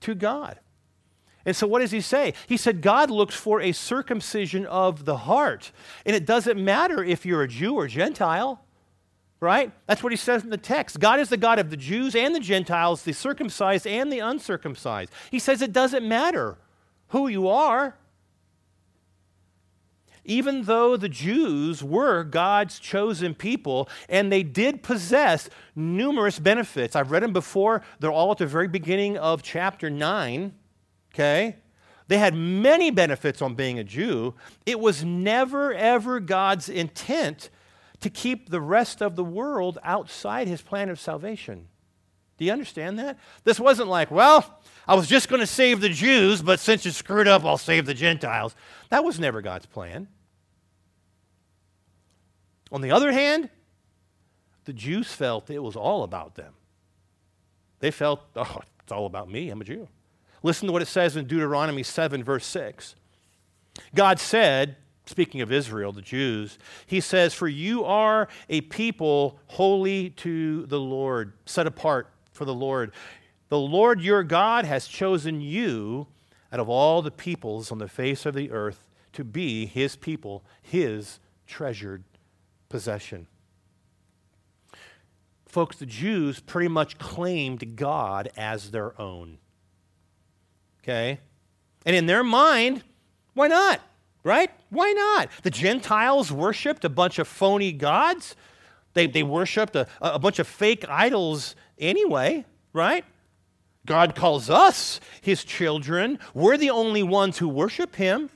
to 0.00 0.16
God. 0.16 0.58
And 1.46 1.54
so, 1.54 1.68
what 1.68 1.80
does 1.80 1.92
he 1.92 2.00
say? 2.00 2.34
He 2.48 2.56
said, 2.56 2.82
God 2.82 3.08
looks 3.08 3.36
for 3.36 3.60
a 3.60 3.70
circumcision 3.70 4.66
of 4.66 5.04
the 5.04 5.18
heart. 5.18 5.70
And 6.04 6.16
it 6.16 6.26
doesn't 6.26 6.62
matter 6.62 7.04
if 7.04 7.24
you're 7.24 7.42
a 7.42 7.48
Jew 7.48 7.76
or 7.76 7.86
Gentile 7.86 8.64
right? 9.44 9.70
That's 9.86 10.02
what 10.02 10.12
he 10.12 10.16
says 10.16 10.42
in 10.42 10.50
the 10.50 10.56
text. 10.56 10.98
God 10.98 11.20
is 11.20 11.28
the 11.28 11.36
God 11.36 11.58
of 11.58 11.70
the 11.70 11.76
Jews 11.76 12.16
and 12.16 12.34
the 12.34 12.40
Gentiles, 12.40 13.02
the 13.02 13.12
circumcised 13.12 13.86
and 13.86 14.12
the 14.12 14.18
uncircumcised. 14.18 15.12
He 15.30 15.38
says 15.38 15.62
it 15.62 15.72
doesn't 15.72 16.06
matter 16.06 16.58
who 17.08 17.28
you 17.28 17.46
are. 17.46 17.96
Even 20.24 20.62
though 20.62 20.96
the 20.96 21.08
Jews 21.08 21.84
were 21.84 22.24
God's 22.24 22.78
chosen 22.78 23.34
people 23.34 23.90
and 24.08 24.32
they 24.32 24.42
did 24.42 24.82
possess 24.82 25.50
numerous 25.76 26.38
benefits, 26.38 26.96
I've 26.96 27.10
read 27.10 27.22
them 27.22 27.34
before, 27.34 27.82
they're 28.00 28.10
all 28.10 28.32
at 28.32 28.38
the 28.38 28.46
very 28.46 28.66
beginning 28.66 29.18
of 29.18 29.42
chapter 29.42 29.90
9, 29.90 30.54
okay? 31.12 31.56
They 32.08 32.16
had 32.18 32.34
many 32.34 32.90
benefits 32.90 33.42
on 33.42 33.54
being 33.54 33.78
a 33.78 33.84
Jew. 33.84 34.34
It 34.64 34.80
was 34.80 35.04
never, 35.04 35.74
ever 35.74 36.20
God's 36.20 36.70
intent 36.70 37.50
to 38.04 38.10
keep 38.10 38.50
the 38.50 38.60
rest 38.60 39.00
of 39.00 39.16
the 39.16 39.24
world 39.24 39.78
outside 39.82 40.46
his 40.46 40.60
plan 40.60 40.90
of 40.90 41.00
salvation. 41.00 41.68
Do 42.36 42.44
you 42.44 42.52
understand 42.52 42.98
that? 42.98 43.18
This 43.44 43.58
wasn't 43.58 43.88
like, 43.88 44.10
well, 44.10 44.60
I 44.86 44.94
was 44.94 45.06
just 45.06 45.30
going 45.30 45.40
to 45.40 45.46
save 45.46 45.80
the 45.80 45.88
Jews, 45.88 46.42
but 46.42 46.60
since 46.60 46.84
you 46.84 46.90
screwed 46.90 47.26
up, 47.26 47.46
I'll 47.46 47.56
save 47.56 47.86
the 47.86 47.94
Gentiles. 47.94 48.54
That 48.90 49.04
was 49.04 49.18
never 49.18 49.40
God's 49.40 49.64
plan. 49.64 50.08
On 52.70 52.82
the 52.82 52.90
other 52.90 53.10
hand, 53.10 53.48
the 54.66 54.74
Jews 54.74 55.10
felt 55.10 55.48
it 55.48 55.62
was 55.62 55.76
all 55.76 56.02
about 56.02 56.34
them. 56.34 56.52
They 57.80 57.90
felt, 57.90 58.20
oh, 58.36 58.60
it's 58.82 58.92
all 58.92 59.06
about 59.06 59.30
me. 59.30 59.48
I'm 59.48 59.62
a 59.62 59.64
Jew. 59.64 59.88
Listen 60.42 60.66
to 60.66 60.74
what 60.74 60.82
it 60.82 60.88
says 60.88 61.16
in 61.16 61.24
Deuteronomy 61.24 61.82
7, 61.82 62.22
verse 62.22 62.44
6. 62.44 62.96
God 63.94 64.20
said, 64.20 64.76
speaking 65.06 65.40
of 65.40 65.52
Israel, 65.52 65.92
the 65.92 66.02
Jews, 66.02 66.58
he 66.86 67.00
says, 67.00 67.34
For 67.34 67.48
you 67.48 67.84
are 67.84 68.28
a 68.48 68.62
people 68.62 69.38
holy 69.48 70.10
to 70.10 70.66
the 70.66 70.80
Lord, 70.80 71.32
set 71.46 71.66
apart 71.66 72.08
for 72.32 72.44
the 72.44 72.54
Lord. 72.54 72.92
The 73.48 73.58
Lord 73.58 74.00
your 74.00 74.22
God 74.22 74.64
has 74.64 74.86
chosen 74.86 75.40
you 75.40 76.06
out 76.52 76.60
of 76.60 76.68
all 76.68 77.02
the 77.02 77.10
peoples 77.10 77.70
on 77.70 77.78
the 77.78 77.88
face 77.88 78.26
of 78.26 78.34
the 78.34 78.50
earth 78.50 78.88
to 79.12 79.24
be 79.24 79.66
his 79.66 79.96
people, 79.96 80.44
his 80.62 81.20
treasured 81.46 82.04
possession. 82.68 83.26
Folks, 85.46 85.76
the 85.76 85.86
Jews 85.86 86.40
pretty 86.40 86.68
much 86.68 86.98
claimed 86.98 87.76
God 87.76 88.28
as 88.36 88.72
their 88.72 89.00
own. 89.00 89.38
Okay? 90.82 91.20
And 91.86 91.94
in 91.94 92.06
their 92.06 92.24
mind, 92.24 92.82
why 93.34 93.48
not? 93.48 93.80
Right? 94.24 94.50
Why 94.70 94.92
not? 94.92 95.28
The 95.42 95.50
Gentiles 95.50 96.32
worshiped 96.32 96.84
a 96.84 96.88
bunch 96.88 97.18
of 97.18 97.28
phony 97.28 97.70
gods. 97.70 98.34
They, 98.94 99.06
they 99.06 99.22
worshiped 99.22 99.76
a, 99.76 99.86
a 100.00 100.18
bunch 100.18 100.38
of 100.38 100.48
fake 100.48 100.84
idols 100.88 101.54
anyway, 101.78 102.44
right? 102.72 103.04
God 103.86 104.14
calls 104.14 104.48
us 104.48 104.98
his 105.20 105.44
children. 105.44 106.18
We're 106.32 106.56
the 106.56 106.70
only 106.70 107.02
ones 107.02 107.38
who 107.38 107.48
worship 107.48 107.96
him. 107.96 108.30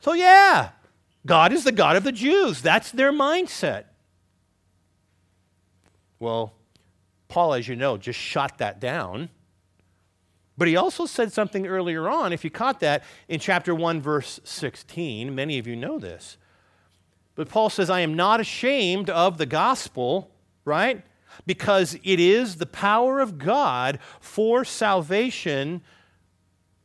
So, 0.00 0.14
yeah, 0.14 0.70
God 1.26 1.52
is 1.52 1.64
the 1.64 1.72
God 1.72 1.96
of 1.96 2.04
the 2.04 2.12
Jews. 2.12 2.62
That's 2.62 2.90
their 2.90 3.12
mindset. 3.12 3.84
Well, 6.18 6.54
Paul, 7.28 7.54
as 7.54 7.68
you 7.68 7.76
know, 7.76 7.98
just 7.98 8.18
shot 8.18 8.58
that 8.58 8.80
down 8.80 9.28
but 10.58 10.66
he 10.66 10.76
also 10.76 11.06
said 11.06 11.32
something 11.32 11.66
earlier 11.66 12.08
on, 12.08 12.32
if 12.32 12.42
you 12.42 12.50
caught 12.50 12.80
that, 12.80 13.04
in 13.28 13.38
chapter 13.38 13.74
1, 13.74 14.02
verse 14.02 14.40
16. 14.42 15.32
Many 15.32 15.58
of 15.58 15.68
you 15.68 15.76
know 15.76 16.00
this. 16.00 16.36
But 17.36 17.48
Paul 17.48 17.70
says, 17.70 17.88
I 17.88 18.00
am 18.00 18.14
not 18.14 18.40
ashamed 18.40 19.08
of 19.08 19.38
the 19.38 19.46
gospel, 19.46 20.32
right? 20.64 21.04
Because 21.46 21.94
it 22.02 22.18
is 22.18 22.56
the 22.56 22.66
power 22.66 23.20
of 23.20 23.38
God 23.38 24.00
for 24.18 24.64
salvation 24.64 25.80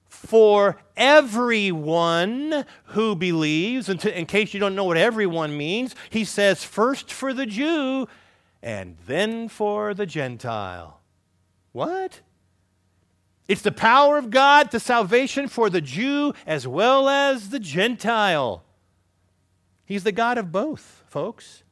for 0.08 0.78
everyone 0.96 2.66
who 2.86 3.16
believes. 3.16 3.90
And 3.90 4.00
to, 4.02 4.18
in 4.18 4.28
case 4.28 4.54
you 4.54 4.60
don't 4.60 4.76
know 4.76 4.84
what 4.84 4.98
everyone 4.98 5.58
means, 5.58 5.96
he 6.12 6.24
says, 6.24 6.64
first 6.64 7.12
for 7.12 7.34
the 7.34 7.48
Jew 7.48 8.08
and 8.62 8.98
then 9.08 9.50
for 9.50 9.96
the 9.96 10.06
Gentile. 10.06 11.02
What? 11.72 12.22
It's 13.48 13.62
the 13.62 13.72
power 13.72 14.18
of 14.18 14.30
God 14.30 14.72
to 14.72 14.80
salvation 14.80 15.48
for 15.48 15.70
the 15.70 15.82
Jew 15.82 16.34
as 16.46 16.68
well 16.68 17.10
as 17.10 17.50
the 17.50 17.60
Gentile. 17.60 18.64
He's 19.86 20.04
the 20.04 20.12
God 20.12 20.38
of 20.38 20.52
both, 20.52 21.04
folks. 21.08 21.64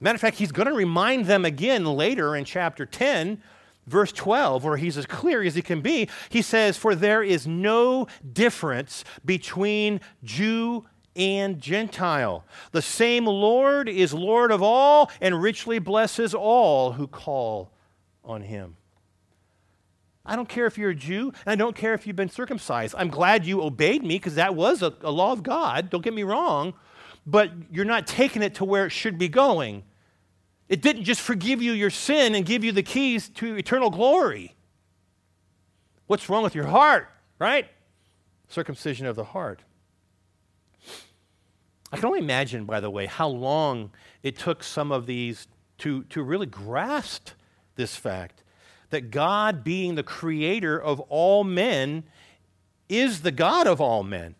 Matter 0.00 0.14
of 0.14 0.20
fact, 0.20 0.38
he's 0.38 0.52
going 0.52 0.68
to 0.68 0.74
remind 0.74 1.26
them 1.26 1.44
again 1.44 1.84
later 1.84 2.36
in 2.36 2.44
chapter 2.44 2.86
10, 2.86 3.42
verse 3.86 4.12
12, 4.12 4.62
where 4.62 4.76
he's 4.76 4.96
as 4.96 5.06
clear 5.06 5.42
as 5.42 5.54
he 5.54 5.62
can 5.62 5.80
be. 5.80 6.08
He 6.28 6.42
says, 6.42 6.76
For 6.76 6.94
there 6.94 7.22
is 7.22 7.46
no 7.46 8.06
difference 8.32 9.04
between 9.24 10.00
Jew 10.22 10.84
and 11.16 11.60
Gentile. 11.60 12.44
The 12.72 12.82
same 12.82 13.26
Lord 13.26 13.88
is 13.88 14.12
Lord 14.12 14.50
of 14.50 14.62
all 14.62 15.10
and 15.20 15.40
richly 15.40 15.78
blesses 15.78 16.34
all 16.34 16.92
who 16.92 17.06
call 17.06 17.72
on 18.24 18.42
him. 18.42 18.76
I 20.26 20.36
don't 20.36 20.48
care 20.48 20.66
if 20.66 20.78
you're 20.78 20.90
a 20.90 20.94
Jew, 20.94 21.32
and 21.44 21.52
I 21.52 21.54
don't 21.54 21.76
care 21.76 21.92
if 21.92 22.06
you've 22.06 22.16
been 22.16 22.30
circumcised. 22.30 22.94
I'm 22.96 23.08
glad 23.08 23.44
you 23.44 23.62
obeyed 23.62 24.02
me 24.02 24.16
because 24.16 24.36
that 24.36 24.54
was 24.54 24.82
a, 24.82 24.94
a, 25.02 25.10
law 25.10 25.32
of 25.32 25.42
God. 25.42 25.90
Don't 25.90 26.02
get 26.02 26.14
me 26.14 26.22
wrong. 26.22 26.72
But 27.26 27.50
you're 27.70 27.84
not 27.84 28.06
taking 28.06 28.42
it 28.42 28.54
to 28.56 28.64
where 28.64 28.86
it 28.86 28.90
should 28.90 29.18
be 29.18 29.28
going. 29.28 29.82
It 30.68 30.80
didn't 30.80 31.04
just 31.04 31.20
forgive 31.20 31.60
you 31.60 31.72
your 31.72 31.90
sin 31.90 32.34
and 32.34 32.46
give 32.46 32.64
you 32.64 32.72
the 32.72 32.82
keys 32.82 33.28
to 33.30 33.56
eternal 33.56 33.90
glory. 33.90 34.54
What's 36.06 36.28
wrong 36.28 36.42
with 36.42 36.54
your 36.54 36.66
heart, 36.66 37.08
right? 37.38 37.66
Circumcision 38.48 39.06
of 39.06 39.16
the 39.16 39.24
heart. 39.24 39.60
I 41.92 41.96
can 41.96 42.06
only 42.06 42.20
imagine, 42.20 42.64
by 42.64 42.80
the 42.80 42.90
way, 42.90 43.06
how 43.06 43.28
long 43.28 43.90
it 44.22 44.38
took 44.38 44.62
some 44.62 44.90
of 44.90 45.06
these 45.06 45.48
to, 45.78 46.04
to 46.04 46.22
really 46.22 46.46
grasp 46.46 47.30
this 47.76 47.94
fact 47.94 48.43
that 48.90 49.10
God, 49.10 49.64
being 49.64 49.94
the 49.94 50.02
creator 50.02 50.80
of 50.80 51.00
all 51.00 51.44
men, 51.44 52.04
is 52.88 53.22
the 53.22 53.32
God 53.32 53.66
of 53.66 53.80
all 53.80 54.02
men. 54.02 54.34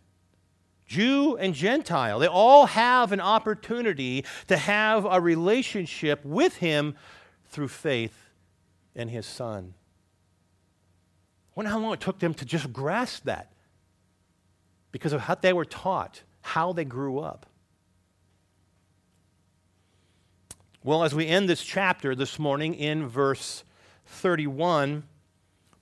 Jew 0.87 1.37
and 1.37 1.55
Gentile, 1.55 2.19
they 2.19 2.27
all 2.27 2.67
have 2.67 3.11
an 3.13 3.21
opportunity 3.21 4.25
to 4.49 4.57
have 4.57 5.07
a 5.07 5.21
relationship 5.21 6.25
with 6.25 6.57
Him 6.59 6.95
through 7.47 7.69
faith 7.69 8.31
in 8.95 9.09
His 9.09 9.27
Son. 9.27 9.75
I 11.49 11.53
wonder 11.55 11.71
how 11.71 11.79
long 11.79 11.95
it 11.95 12.01
took 12.01 12.19
them 12.19 12.35
to 12.35 12.45
just 12.45 12.73
grasp 12.73 13.25
that 13.25 13.53
because 14.93 15.13
of 15.13 15.23
how 15.23 15.37
they 15.37 15.53
were 15.53 15.65
taught, 15.65 16.23
how 16.43 16.73
they 16.73 16.85
grew 16.85 17.19
up. 17.19 17.47
Well, 20.83 21.03
as 21.03 21.15
we 21.15 21.27
end 21.27 21.49
this 21.49 21.63
chapter 21.63 22.15
this 22.15 22.39
morning 22.39 22.75
in 22.75 23.09
verse 23.09 23.65
31, 24.07 25.05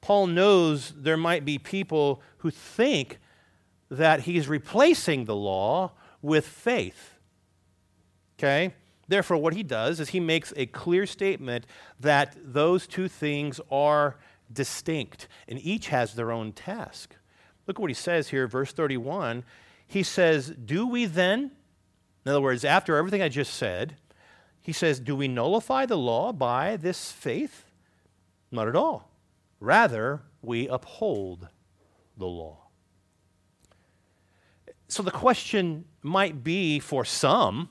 Paul 0.01 0.27
knows 0.27 0.93
there 0.97 1.17
might 1.17 1.45
be 1.45 1.59
people 1.59 2.23
who 2.39 2.51
think 2.51 3.19
that 3.91 4.21
he's 4.21 4.49
replacing 4.49 5.25
the 5.25 5.37
law 5.37 5.93
with 6.21 6.47
faith. 6.47 7.19
Okay? 8.39 8.75
Therefore, 9.09 9.37
what 9.37 9.55
he 9.55 9.63
does 9.63 10.01
is 10.01 10.11
he 10.11 10.21
makes 10.21 10.53
a 10.57 10.67
clear 10.67 11.07
statement 11.07 11.67
that 12.01 12.37
those 12.43 12.87
two 12.87 13.09
things 13.09 13.61
are 13.71 14.17
distinct, 14.53 15.29
and 15.47 15.59
each 15.63 15.89
has 15.89 16.15
their 16.15 16.33
own 16.33 16.53
task. 16.53 17.15
Look 17.67 17.77
at 17.77 17.81
what 17.81 17.91
he 17.91 17.95
says 17.95 18.29
here, 18.29 18.47
verse 18.47 18.73
31. 18.73 19.45
He 19.87 20.03
says, 20.03 20.49
Do 20.49 20.87
we 20.87 21.05
then, 21.05 21.53
in 22.25 22.31
other 22.31 22.41
words, 22.41 22.65
after 22.65 22.97
everything 22.97 23.23
I 23.23 23.29
just 23.29 23.55
said, 23.55 23.97
he 24.61 24.73
says, 24.73 24.99
Do 25.01 25.15
we 25.15 25.29
nullify 25.29 25.87
the 25.87 25.99
law 25.99 26.33
by 26.33 26.77
this 26.77 27.13
faith? 27.13 27.72
Not 28.53 28.69
at 28.69 28.77
all. 28.77 29.11
Rather, 29.59 30.23
we 30.43 30.69
uphold 30.69 31.49
the 32.17 32.27
law. 32.27 32.59
So 34.87 35.03
the 35.03 35.11
question 35.11 35.87
might 36.03 36.45
be 36.45 36.79
for 36.79 37.05
some 37.05 37.71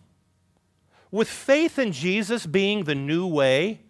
with 1.12 1.28
faith 1.28 1.78
in 1.78 1.92
Jesus 1.92 2.46
being 2.46 2.86
the 2.86 2.96
new 2.96 3.28
way, 3.28 3.82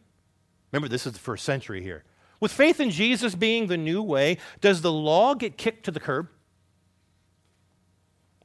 remember 0.71 0.89
this 0.89 1.05
is 1.05 1.13
the 1.13 1.19
first 1.19 1.45
century 1.45 1.81
here. 1.81 2.03
With 2.39 2.51
faith 2.51 2.79
in 2.79 2.89
Jesus 2.89 3.35
being 3.35 3.67
the 3.67 3.77
new 3.77 4.01
way, 4.01 4.39
does 4.59 4.81
the 4.81 4.91
law 4.91 5.35
get 5.35 5.57
kicked 5.57 5.85
to 5.85 5.91
the 5.91 5.99
curb? 5.99 6.27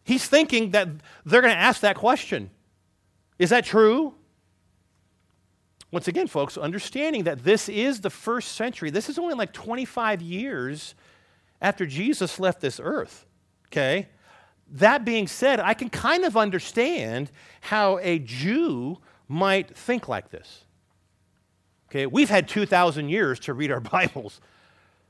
He's 0.04 0.28
thinking 0.28 0.72
that 0.72 0.88
they're 1.24 1.40
going 1.40 1.54
to 1.54 1.59
ask 1.59 1.80
that 1.80 1.96
question. 1.96 2.50
Is 3.38 3.50
that 3.50 3.64
true? 3.64 4.14
Once 5.90 6.09
again, 6.09 6.27
folks, 6.27 6.59
understanding 6.59 7.25
that 7.25 7.44
this 7.44 7.68
is 7.68 8.01
the 8.01 8.11
first 8.11 8.53
century, 8.53 8.90
this 8.90 9.09
is 9.09 9.18
only 9.18 9.35
like 9.35 9.53
25 9.53 10.20
years 10.20 10.94
after 11.61 11.87
Jesus 11.87 12.40
left 12.40 12.61
this 12.61 12.81
earth, 12.83 13.25
okay? 13.68 14.09
That 14.72 15.05
being 15.05 15.29
said, 15.29 15.61
I 15.61 15.75
can 15.75 15.88
kind 15.88 16.25
of 16.25 16.37
understand 16.37 17.31
how 17.61 17.99
a 18.03 18.18
Jew 18.18 18.99
might 19.29 19.77
think 19.77 20.09
like 20.09 20.31
this. 20.31 20.64
Okay, 21.88 22.07
we've 22.07 22.29
had 22.29 22.49
2,000 22.49 23.09
years 23.09 23.38
to 23.40 23.55
read 23.55 23.70
our 23.70 23.81
Bibles. 23.92 24.40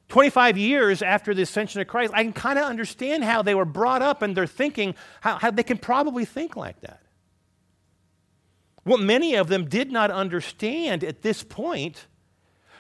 25 0.09 0.57
years 0.57 1.03
after 1.03 1.35
the 1.35 1.43
ascension 1.43 1.81
of 1.81 1.89
Christ, 1.89 2.13
I 2.15 2.23
can 2.23 2.33
kind 2.33 2.59
of 2.59 2.67
understand 2.67 3.25
how 3.25 3.43
they 3.43 3.55
were 3.55 3.65
brought 3.65 4.03
up 4.03 4.23
and 4.23 4.37
they're 4.37 4.47
thinking, 4.47 4.95
how, 5.21 5.37
how 5.37 5.51
they 5.51 5.65
can 5.65 5.79
probably 5.79 6.25
think 6.25 6.55
like 6.55 6.81
that. 6.83 7.01
What 8.87 9.01
many 9.01 9.35
of 9.35 9.49
them 9.49 9.65
did 9.65 9.91
not 9.91 10.13
understand 10.13 11.03
at 11.03 11.23
this 11.23 11.43
point 11.43 12.07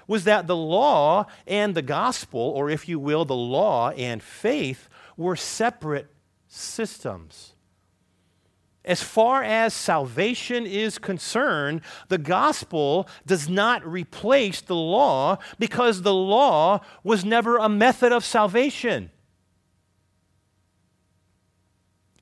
was 0.06 0.22
that 0.22 0.46
the 0.46 0.54
law 0.54 1.26
and 1.48 1.74
the 1.74 1.82
gospel, 1.82 2.38
or 2.40 2.70
if 2.70 2.88
you 2.88 3.00
will, 3.00 3.24
the 3.24 3.34
law 3.34 3.90
and 3.90 4.22
faith, 4.22 4.88
were 5.16 5.34
separate 5.34 6.06
systems. 6.46 7.54
As 8.84 9.02
far 9.02 9.42
as 9.42 9.74
salvation 9.74 10.64
is 10.64 10.96
concerned, 10.96 11.80
the 12.06 12.18
gospel 12.18 13.08
does 13.26 13.48
not 13.48 13.84
replace 13.84 14.60
the 14.60 14.76
law 14.76 15.38
because 15.58 16.02
the 16.02 16.14
law 16.14 16.82
was 17.02 17.24
never 17.24 17.56
a 17.56 17.68
method 17.68 18.12
of 18.12 18.24
salvation. 18.24 19.10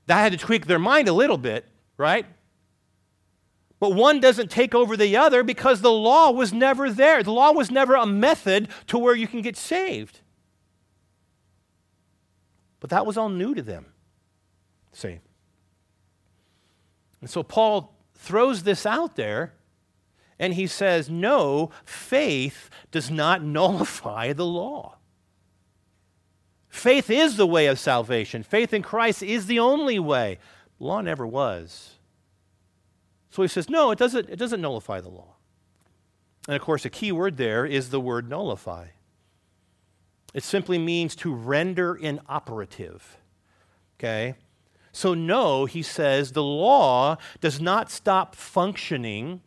That 0.06 0.20
had 0.20 0.32
to 0.32 0.38
tweak 0.38 0.64
their 0.64 0.78
mind 0.78 1.06
a 1.06 1.12
little 1.12 1.36
bit, 1.36 1.66
right? 1.98 2.24
But 3.84 3.96
one 3.96 4.18
doesn't 4.18 4.50
take 4.50 4.74
over 4.74 4.96
the 4.96 5.18
other 5.18 5.42
because 5.42 5.82
the 5.82 5.92
law 5.92 6.30
was 6.30 6.54
never 6.54 6.88
there. 6.88 7.22
The 7.22 7.30
law 7.30 7.52
was 7.52 7.70
never 7.70 7.94
a 7.94 8.06
method 8.06 8.68
to 8.86 8.96
where 8.96 9.14
you 9.14 9.26
can 9.26 9.42
get 9.42 9.58
saved. 9.58 10.20
But 12.80 12.88
that 12.88 13.04
was 13.04 13.18
all 13.18 13.28
new 13.28 13.54
to 13.54 13.60
them. 13.60 13.92
See? 14.94 15.20
And 17.20 17.28
so 17.28 17.42
Paul 17.42 17.94
throws 18.14 18.62
this 18.62 18.86
out 18.86 19.16
there 19.16 19.52
and 20.38 20.54
he 20.54 20.66
says, 20.66 21.10
No, 21.10 21.68
faith 21.84 22.70
does 22.90 23.10
not 23.10 23.42
nullify 23.44 24.32
the 24.32 24.46
law. 24.46 24.96
Faith 26.70 27.10
is 27.10 27.36
the 27.36 27.46
way 27.46 27.66
of 27.66 27.78
salvation. 27.78 28.44
Faith 28.44 28.72
in 28.72 28.80
Christ 28.80 29.22
is 29.22 29.44
the 29.44 29.58
only 29.58 29.98
way. 29.98 30.38
Law 30.78 31.02
never 31.02 31.26
was. 31.26 31.98
So 33.34 33.42
he 33.42 33.48
says, 33.48 33.68
no, 33.68 33.90
it 33.90 33.98
doesn't, 33.98 34.30
it 34.30 34.36
doesn't 34.38 34.60
nullify 34.60 35.00
the 35.00 35.08
law. 35.08 35.34
And 36.46 36.54
of 36.54 36.62
course, 36.62 36.84
a 36.84 36.88
key 36.90 37.10
word 37.10 37.36
there 37.36 37.66
is 37.66 37.90
the 37.90 37.98
word 37.98 38.30
nullify. 38.30 38.86
It 40.32 40.44
simply 40.44 40.78
means 40.78 41.16
to 41.16 41.34
render 41.34 41.96
inoperative. 41.96 43.18
Okay? 43.98 44.36
So, 44.92 45.14
no, 45.14 45.64
he 45.64 45.82
says, 45.82 46.30
the 46.30 46.44
law 46.44 47.16
does 47.40 47.60
not 47.60 47.90
stop 47.90 48.36
functioning 48.36 49.40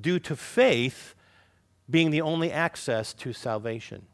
due 0.00 0.18
to 0.18 0.34
faith 0.34 1.14
being 1.88 2.10
the 2.10 2.22
only 2.22 2.50
access 2.50 3.12
to 3.14 3.32
salvation. 3.32 4.06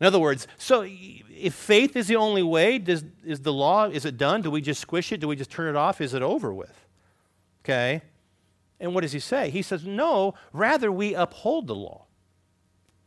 In 0.00 0.08
other 0.08 0.18
words, 0.18 0.48
so 0.58 0.84
if 0.84 1.54
faith 1.54 1.94
is 1.94 2.08
the 2.08 2.16
only 2.16 2.42
way, 2.42 2.80
does, 2.80 3.04
is 3.24 3.38
the 3.38 3.52
law, 3.52 3.84
is 3.84 4.04
it 4.04 4.16
done? 4.16 4.42
Do 4.42 4.50
we 4.50 4.60
just 4.60 4.80
squish 4.80 5.12
it? 5.12 5.20
Do 5.20 5.28
we 5.28 5.36
just 5.36 5.52
turn 5.52 5.68
it 5.68 5.76
off? 5.76 6.00
Is 6.00 6.12
it 6.12 6.20
over 6.20 6.52
with? 6.52 6.83
Okay? 7.64 8.02
And 8.78 8.94
what 8.94 9.00
does 9.00 9.12
he 9.12 9.20
say? 9.20 9.50
He 9.50 9.62
says, 9.62 9.86
no, 9.86 10.34
rather 10.52 10.92
we 10.92 11.14
uphold 11.14 11.66
the 11.66 11.74
law. 11.74 12.06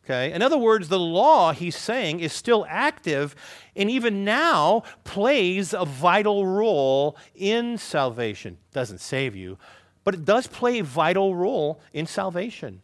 Okay? 0.04 0.32
In 0.32 0.42
other 0.42 0.58
words, 0.58 0.88
the 0.88 1.00
law, 1.00 1.52
he's 1.52 1.76
saying, 1.76 2.22
is 2.22 2.32
still 2.32 2.66
active 2.70 3.36
and 3.76 3.90
even 3.92 4.24
now 4.24 4.84
plays 5.04 5.74
a 5.74 5.86
vital 5.86 6.48
role 6.48 7.18
in 7.36 7.78
salvation. 7.78 8.58
Doesn't 8.72 9.02
save 9.02 9.36
you, 9.36 9.58
but 10.04 10.14
it 10.14 10.26
does 10.26 10.48
play 10.48 10.80
a 10.80 10.84
vital 10.84 11.36
role 11.36 11.82
in 11.94 12.08
salvation. 12.08 12.82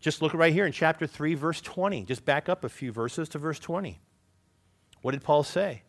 Just 0.00 0.22
look 0.22 0.34
right 0.34 0.52
here 0.52 0.66
in 0.66 0.72
chapter 0.72 1.06
3, 1.06 1.34
verse 1.34 1.60
20. 1.60 2.04
Just 2.06 2.24
back 2.24 2.48
up 2.48 2.64
a 2.64 2.68
few 2.68 2.90
verses 2.90 3.28
to 3.28 3.38
verse 3.38 3.60
20. 3.60 4.00
What 5.02 5.12
did 5.12 5.22
Paul 5.22 5.44
say? 5.44 5.82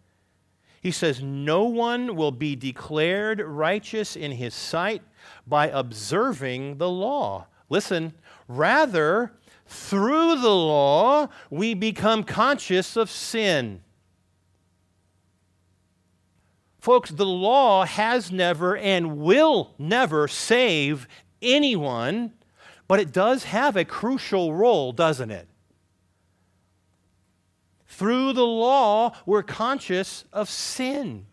He 0.83 0.91
says, 0.91 1.23
No 1.23 1.63
one 1.63 2.17
will 2.17 2.33
be 2.33 2.57
declared 2.57 3.39
righteous 3.39 4.17
in 4.17 4.33
his 4.33 4.53
sight 4.53 5.01
by 5.47 5.69
observing 5.69 6.77
the 6.77 6.89
law. 6.89 7.47
Listen, 7.69 8.13
rather, 8.49 9.31
through 9.65 10.41
the 10.41 10.53
law, 10.53 11.29
we 11.49 11.73
become 11.73 12.25
conscious 12.25 12.97
of 12.97 13.09
sin. 13.09 13.81
Folks, 16.79 17.11
the 17.11 17.25
law 17.25 17.85
has 17.85 18.29
never 18.29 18.75
and 18.75 19.19
will 19.19 19.73
never 19.79 20.27
save 20.27 21.07
anyone, 21.41 22.33
but 22.89 22.99
it 22.99 23.13
does 23.13 23.45
have 23.45 23.77
a 23.77 23.85
crucial 23.85 24.53
role, 24.53 24.91
doesn't 24.91 25.31
it? 25.31 25.47
Through 28.03 28.33
the 28.33 28.45
law, 28.45 29.15
we're 29.25 29.43
conscious 29.43 30.25
of 30.33 30.49
sin. 30.49 31.25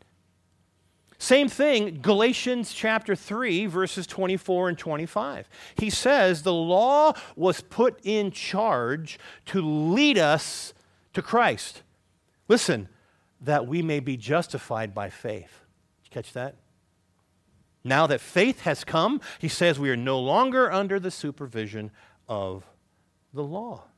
Same 1.18 1.48
thing, 1.48 1.98
Galatians 2.00 2.72
chapter 2.72 3.16
3, 3.16 3.66
verses 3.66 4.06
24 4.06 4.68
and 4.68 4.78
25. 4.78 5.48
He 5.74 5.90
says 5.90 6.44
the 6.44 6.52
law 6.52 7.14
was 7.34 7.60
put 7.60 7.98
in 8.04 8.30
charge 8.30 9.18
to 9.46 9.60
lead 9.60 10.16
us 10.16 10.72
to 11.12 11.22
Christ. 11.22 11.82
Listen, 12.46 12.88
that 13.40 13.66
we 13.66 13.82
may 13.82 13.98
be 13.98 14.16
justified 14.16 14.94
by 14.94 15.10
faith. 15.10 15.64
Did 16.04 16.04
you 16.04 16.10
catch 16.12 16.32
that? 16.34 16.54
Now 17.82 18.06
that 18.06 18.20
faith 18.20 18.60
has 18.60 18.84
come, 18.84 19.20
he 19.40 19.48
says 19.48 19.80
we 19.80 19.90
are 19.90 19.96
no 19.96 20.20
longer 20.20 20.70
under 20.70 21.00
the 21.00 21.10
supervision 21.10 21.90
of 22.28 22.64
the 23.34 23.42
law. 23.42 23.89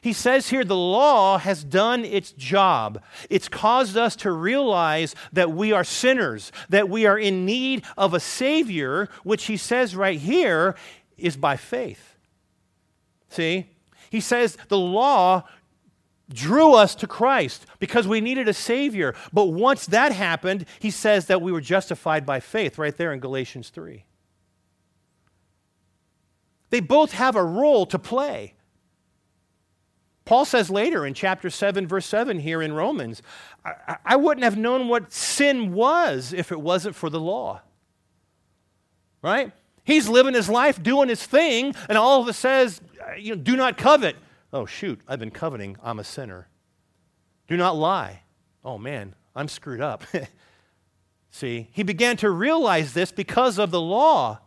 He 0.00 0.12
says 0.12 0.48
here 0.48 0.64
the 0.64 0.76
law 0.76 1.38
has 1.38 1.64
done 1.64 2.04
its 2.04 2.32
job. 2.32 3.02
It's 3.30 3.48
caused 3.48 3.96
us 3.96 4.16
to 4.16 4.32
realize 4.32 5.14
that 5.32 5.52
we 5.52 5.72
are 5.72 5.84
sinners, 5.84 6.50
that 6.68 6.88
we 6.88 7.06
are 7.06 7.18
in 7.18 7.44
need 7.44 7.84
of 7.96 8.14
a 8.14 8.20
Savior, 8.20 9.08
which 9.22 9.44
he 9.44 9.56
says 9.56 9.94
right 9.94 10.18
here 10.18 10.74
is 11.16 11.36
by 11.36 11.56
faith. 11.56 12.16
See? 13.28 13.70
He 14.10 14.20
says 14.20 14.58
the 14.68 14.78
law 14.78 15.44
drew 16.32 16.74
us 16.74 16.94
to 16.96 17.06
Christ 17.06 17.66
because 17.78 18.08
we 18.08 18.20
needed 18.20 18.48
a 18.48 18.54
Savior. 18.54 19.14
But 19.32 19.46
once 19.46 19.86
that 19.86 20.12
happened, 20.12 20.66
he 20.80 20.90
says 20.90 21.26
that 21.26 21.42
we 21.42 21.52
were 21.52 21.60
justified 21.60 22.26
by 22.26 22.40
faith 22.40 22.78
right 22.78 22.96
there 22.96 23.12
in 23.12 23.20
Galatians 23.20 23.70
3. 23.70 24.04
They 26.70 26.80
both 26.80 27.12
have 27.12 27.36
a 27.36 27.44
role 27.44 27.84
to 27.86 27.98
play. 27.98 28.54
Paul 30.24 30.44
says 30.44 30.70
later 30.70 31.04
in 31.04 31.14
chapter 31.14 31.50
7, 31.50 31.86
verse 31.86 32.06
7 32.06 32.38
here 32.38 32.62
in 32.62 32.72
Romans, 32.72 33.22
I, 33.64 33.96
I, 34.04 34.16
wouldn't 34.16 34.44
have 34.44 34.56
known 34.56 34.88
what 34.88 35.12
sin 35.12 35.72
was 35.72 36.32
if 36.32 36.52
it 36.52 36.60
wasn't 36.60 36.94
for 36.94 37.10
the 37.10 37.20
law. 37.20 37.60
Right? 39.20 39.52
He's 39.84 40.08
living 40.08 40.34
his 40.34 40.48
life, 40.48 40.80
doing 40.82 41.08
his 41.08 41.24
thing, 41.24 41.74
and 41.88 41.98
all 41.98 42.22
of 42.22 42.28
it 42.28 42.34
says, 42.34 42.80
uh, 43.00 43.14
you 43.14 43.34
know, 43.34 43.42
do 43.42 43.56
not 43.56 43.76
covet. 43.76 44.16
Oh, 44.52 44.64
shoot, 44.64 45.00
I've 45.08 45.18
been 45.18 45.30
coveting. 45.30 45.76
I'm 45.82 45.98
a 45.98 46.04
sinner. 46.04 46.48
Do 47.48 47.56
not 47.56 47.76
lie. 47.76 48.22
Oh, 48.64 48.78
man, 48.78 49.14
I'm 49.34 49.48
screwed 49.48 49.80
up. 49.80 50.04
See, 51.30 51.68
he 51.72 51.82
began 51.82 52.16
to 52.18 52.30
realize 52.30 52.92
this 52.92 53.10
because 53.10 53.58
of 53.58 53.70
the 53.70 53.80
law. 53.80 54.38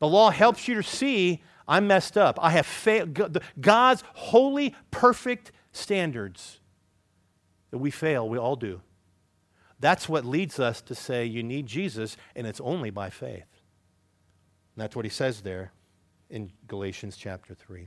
The 0.00 0.08
law 0.08 0.30
helps 0.30 0.66
you 0.66 0.74
to 0.74 0.82
see 0.82 1.42
I'm 1.70 1.86
messed 1.86 2.18
up. 2.18 2.36
I 2.42 2.50
have 2.50 2.66
failed. 2.66 3.38
God's 3.60 4.02
holy, 4.14 4.74
perfect 4.90 5.52
standards 5.70 6.58
that 7.70 7.78
we 7.78 7.92
fail, 7.92 8.28
we 8.28 8.38
all 8.38 8.56
do. 8.56 8.80
That's 9.78 10.08
what 10.08 10.24
leads 10.24 10.58
us 10.58 10.82
to 10.82 10.96
say 10.96 11.24
you 11.24 11.44
need 11.44 11.66
Jesus, 11.66 12.16
and 12.34 12.44
it's 12.44 12.60
only 12.60 12.90
by 12.90 13.08
faith. 13.08 13.46
And 14.74 14.82
that's 14.82 14.96
what 14.96 15.04
he 15.04 15.10
says 15.10 15.42
there 15.42 15.70
in 16.28 16.50
Galatians 16.66 17.16
chapter 17.16 17.54
3. 17.54 17.86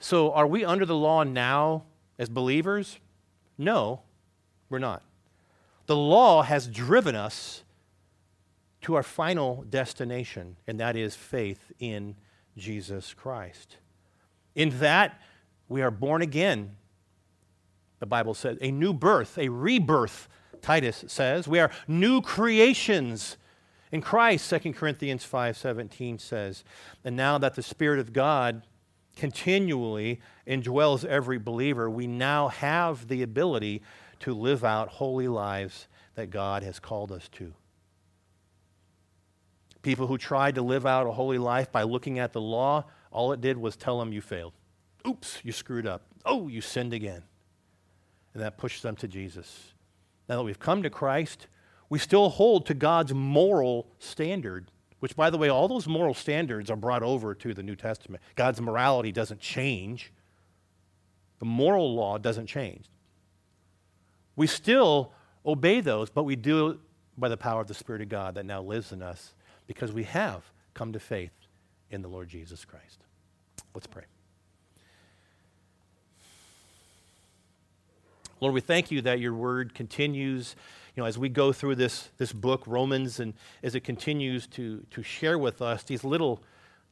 So, 0.00 0.32
are 0.32 0.48
we 0.48 0.64
under 0.64 0.84
the 0.84 0.96
law 0.96 1.22
now 1.22 1.84
as 2.18 2.28
believers? 2.28 2.98
No, 3.56 4.02
we're 4.68 4.80
not. 4.80 5.04
The 5.86 5.96
law 5.96 6.42
has 6.42 6.66
driven 6.66 7.14
us 7.14 7.62
to 8.82 8.94
our 8.94 9.02
final 9.02 9.64
destination, 9.68 10.56
and 10.66 10.78
that 10.80 10.96
is 10.96 11.16
faith 11.16 11.72
in 11.78 12.16
Jesus 12.56 13.14
Christ. 13.14 13.78
In 14.54 14.78
that, 14.78 15.20
we 15.68 15.82
are 15.82 15.90
born 15.90 16.22
again. 16.22 16.76
The 17.98 18.06
Bible 18.06 18.34
says 18.34 18.58
a 18.60 18.70
new 18.70 18.92
birth, 18.92 19.38
a 19.38 19.48
rebirth, 19.48 20.28
Titus 20.62 21.04
says. 21.08 21.48
We 21.48 21.58
are 21.58 21.70
new 21.88 22.20
creations 22.20 23.36
in 23.92 24.00
Christ, 24.00 24.48
2 24.48 24.74
Corinthians 24.74 25.24
5:17 25.24 26.18
says. 26.18 26.64
And 27.04 27.16
now 27.16 27.38
that 27.38 27.54
the 27.54 27.62
Spirit 27.62 27.98
of 27.98 28.12
God 28.12 28.62
continually 29.16 30.20
indwells 30.46 31.04
every 31.04 31.38
believer, 31.38 31.88
we 31.88 32.06
now 32.06 32.48
have 32.48 33.08
the 33.08 33.22
ability 33.22 33.82
to 34.20 34.34
live 34.34 34.64
out 34.64 34.88
holy 34.88 35.28
lives 35.28 35.88
that 36.14 36.30
God 36.30 36.62
has 36.62 36.78
called 36.78 37.12
us 37.12 37.28
to. 37.30 37.54
People 39.86 40.08
who 40.08 40.18
tried 40.18 40.56
to 40.56 40.62
live 40.62 40.84
out 40.84 41.06
a 41.06 41.12
holy 41.12 41.38
life 41.38 41.70
by 41.70 41.84
looking 41.84 42.18
at 42.18 42.32
the 42.32 42.40
law, 42.40 42.86
all 43.12 43.30
it 43.30 43.40
did 43.40 43.56
was 43.56 43.76
tell 43.76 44.00
them 44.00 44.12
you 44.12 44.20
failed. 44.20 44.52
Oops, 45.06 45.38
you 45.44 45.52
screwed 45.52 45.86
up. 45.86 46.02
Oh, 46.24 46.48
you 46.48 46.60
sinned 46.60 46.92
again. 46.92 47.22
And 48.34 48.42
that 48.42 48.58
pushed 48.58 48.82
them 48.82 48.96
to 48.96 49.06
Jesus. 49.06 49.74
Now 50.28 50.38
that 50.38 50.42
we've 50.42 50.58
come 50.58 50.82
to 50.82 50.90
Christ, 50.90 51.46
we 51.88 52.00
still 52.00 52.30
hold 52.30 52.66
to 52.66 52.74
God's 52.74 53.14
moral 53.14 53.86
standard, 54.00 54.72
which, 54.98 55.14
by 55.14 55.30
the 55.30 55.38
way, 55.38 55.48
all 55.48 55.68
those 55.68 55.86
moral 55.86 56.14
standards 56.14 56.68
are 56.68 56.74
brought 56.74 57.04
over 57.04 57.32
to 57.36 57.54
the 57.54 57.62
New 57.62 57.76
Testament. 57.76 58.24
God's 58.34 58.60
morality 58.60 59.12
doesn't 59.12 59.38
change, 59.38 60.12
the 61.38 61.46
moral 61.46 61.94
law 61.94 62.18
doesn't 62.18 62.48
change. 62.48 62.86
We 64.34 64.48
still 64.48 65.12
obey 65.46 65.80
those, 65.80 66.10
but 66.10 66.24
we 66.24 66.34
do 66.34 66.70
it 66.70 66.78
by 67.16 67.28
the 67.28 67.36
power 67.36 67.60
of 67.60 67.68
the 67.68 67.74
Spirit 67.74 68.02
of 68.02 68.08
God 68.08 68.34
that 68.34 68.46
now 68.46 68.60
lives 68.60 68.90
in 68.90 69.00
us 69.00 69.32
because 69.66 69.92
we 69.92 70.04
have 70.04 70.42
come 70.74 70.92
to 70.92 71.00
faith 71.00 71.32
in 71.90 72.02
the 72.02 72.08
Lord 72.08 72.28
Jesus 72.28 72.64
Christ. 72.64 73.04
Let's 73.74 73.86
pray. 73.86 74.04
Lord, 78.40 78.52
we 78.52 78.60
thank 78.60 78.90
you 78.90 79.00
that 79.02 79.18
your 79.18 79.32
word 79.32 79.74
continues, 79.74 80.56
you 80.94 81.02
know, 81.02 81.06
as 81.06 81.18
we 81.18 81.30
go 81.30 81.52
through 81.52 81.76
this, 81.76 82.10
this 82.18 82.32
book, 82.34 82.64
Romans, 82.66 83.18
and 83.18 83.32
as 83.62 83.74
it 83.74 83.80
continues 83.80 84.46
to, 84.48 84.84
to 84.90 85.02
share 85.02 85.38
with 85.38 85.62
us 85.62 85.82
these 85.84 86.04
little, 86.04 86.42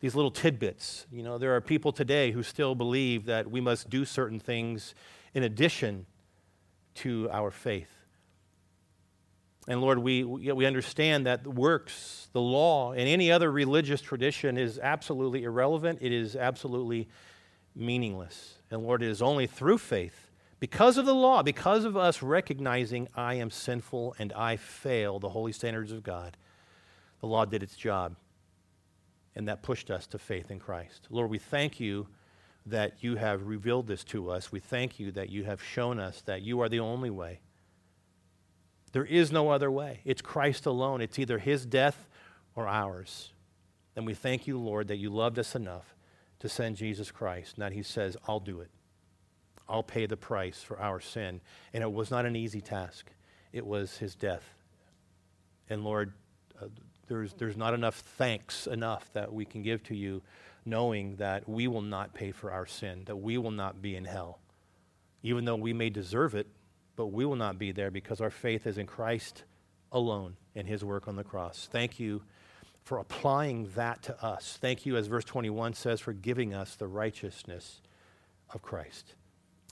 these 0.01 0.15
little 0.15 0.31
tidbits. 0.31 1.07
You 1.13 1.23
know, 1.23 1.37
there 1.37 1.55
are 1.55 1.61
people 1.61 1.93
today 1.93 2.31
who 2.31 2.43
still 2.43 2.75
believe 2.75 3.27
that 3.27 3.51
we 3.51 3.61
must 3.61 3.91
do 3.91 4.07
certain 4.07 4.41
things 4.41 4.95
in 5.35 5.43
addition 5.43 6.07
to 6.97 7.29
our 7.31 7.51
faith. 7.51 8.04
And 9.67 9.81
Lord, 9.81 9.99
we, 9.99 10.25
we 10.25 10.67
understand 10.67 11.27
that 11.27 11.47
works, 11.47 12.29
the 12.33 12.41
law, 12.41 12.93
and 12.93 13.09
any 13.09 13.33
other 13.33 13.51
religious 13.51 14.03
tradition 14.03 14.59
is 14.59 14.79
absolutely 14.79 15.45
irrelevant. 15.45 16.01
It 16.03 16.13
is 16.13 16.37
absolutely 16.37 17.09
meaningless. 17.75 18.59
And 18.71 18.83
Lord, 18.83 19.03
it 19.03 19.09
is 19.09 19.23
only 19.23 19.47
through 19.47 19.79
faith, 19.79 20.31
because 20.61 20.97
of 20.97 21.07
the 21.07 21.15
law, 21.15 21.43
because 21.43 21.85
of 21.85 21.97
us 21.97 22.23
recognizing 22.23 23.09
I 23.15 23.35
am 23.35 23.51
sinful 23.51 24.17
and 24.19 24.33
I 24.33 24.57
fail 24.57 25.19
the 25.19 25.31
holy 25.31 25.53
standards 25.53 25.93
of 25.93 26.03
God, 26.03 26.37
the 27.21 27.27
law 27.27 27.45
did 27.45 27.63
its 27.63 27.77
job. 27.77 28.17
And 29.37 29.49
that 29.49 29.63
pushed 29.63 29.91
us 29.91 30.07
to 30.09 30.19
faith 30.19 30.51
in 30.51 30.61
Christ. 30.61 31.09
Lord, 31.11 31.29
we 31.29 31.39
thank 31.39 31.81
you 31.81 32.07
that 32.67 33.03
you 33.03 33.17
have 33.17 33.47
revealed 33.47 33.87
this 33.87 34.05
to 34.05 34.31
us. 34.31 34.53
We 34.53 34.61
thank 34.61 35.01
you 35.01 35.11
that 35.13 35.29
you 35.29 35.45
have 35.45 35.63
shown 35.63 35.99
us 35.99 36.23
that 36.23 36.43
you 36.43 36.61
are 36.61 36.69
the 36.69 36.81
only 36.81 37.11
way. 37.11 37.41
There 38.95 39.05
is 39.05 39.33
no 39.33 39.51
other 39.51 39.73
way. 39.73 40.03
It's 40.05 40.23
Christ 40.23 40.67
alone. 40.67 41.01
It's 41.01 41.19
either 41.19 41.39
his 41.39 41.67
death 41.67 42.09
or 42.55 42.69
ours. 42.69 43.33
And 43.97 44.07
we 44.07 44.15
thank 44.15 44.47
you, 44.47 44.57
Lord, 44.57 44.87
that 44.87 44.99
you 44.99 45.11
loved 45.11 45.37
us 45.37 45.57
enough 45.57 45.97
to 46.39 46.49
send 46.49 46.77
Jesus 46.77 47.11
Christ. 47.11 47.57
That 47.57 47.73
he 47.73 47.83
says, 47.83 48.17
I'll 48.29 48.39
do 48.39 48.61
it. 48.61 48.71
I'll 49.69 49.83
pay 49.83 50.07
the 50.07 50.17
price 50.17 50.63
for 50.63 50.79
our 50.79 51.01
sin. 51.01 51.41
And 51.73 51.83
it 51.83 51.93
was 51.93 52.13
not 52.13 52.25
an 52.25 52.37
easy 52.37 52.61
task, 52.61 53.11
it 53.53 53.67
was 53.67 53.99
his 53.99 54.15
death. 54.15 54.45
And 55.69 55.83
Lord, 55.83 56.13
uh, 56.63 56.67
there's, 57.09 57.33
there's 57.35 57.57
not 57.57 57.75
enough 57.75 57.97
thanks 57.97 58.69
enough 58.69 59.13
that 59.13 59.33
we 59.33 59.45
can 59.45 59.65
give 59.65 59.83
to 59.85 59.97
you, 59.97 60.23
knowing 60.65 61.17
that 61.17 61.49
we 61.49 61.67
will 61.67 61.83
not 61.83 62.15
pay 62.15 62.31
for 62.31 62.53
our 62.53 62.67
sin, 62.67 63.03
that 63.07 63.17
we 63.17 63.39
will 63.39 63.51
not 63.51 63.83
be 63.83 63.97
in 63.97 64.05
hell. 64.05 64.39
Even 65.25 65.45
though 65.45 65.57
we 65.57 65.73
may 65.73 65.91
deserve 65.91 66.37
it, 66.37 66.47
but 66.97 67.07
we 67.09 67.25
will 67.25 67.37
not 67.37 67.59
be 67.59 67.73
there 67.73 67.91
because 67.91 68.21
our 68.21 68.31
faith 68.31 68.67
is 68.67 68.79
in 68.79 68.87
Christ 68.87 69.45
alone 69.91 70.37
and 70.55 70.67
his 70.67 70.85
work 70.85 71.09
on 71.09 71.17
the 71.17 71.25
cross. 71.25 71.69
Thank 71.71 71.99
you 71.99 72.23
for 72.83 72.99
applying 72.99 73.71
that 73.75 74.03
to 74.03 74.25
us. 74.25 74.59
Thank 74.61 74.85
you, 74.85 74.97
as 74.97 75.07
verse 75.07 75.25
21 75.25 75.75
says, 75.75 76.01
for 76.01 76.13
giving 76.13 76.53
us 76.53 76.77
the 76.77 76.87
righteousness 76.87 77.81
of 78.53 78.63
Christ. 78.63 79.15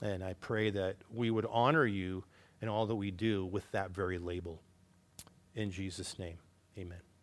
And 0.01 0.23
I 0.23 0.33
pray 0.33 0.71
that 0.71 0.97
we 1.13 1.29
would 1.29 1.45
honor 1.49 1.85
you 1.85 2.23
in 2.61 2.69
all 2.69 2.87
that 2.87 2.95
we 2.95 3.11
do 3.11 3.45
with 3.45 3.69
that 3.71 3.91
very 3.91 4.17
label. 4.17 4.61
In 5.53 5.69
Jesus' 5.69 6.17
name, 6.17 6.37
amen. 6.77 7.03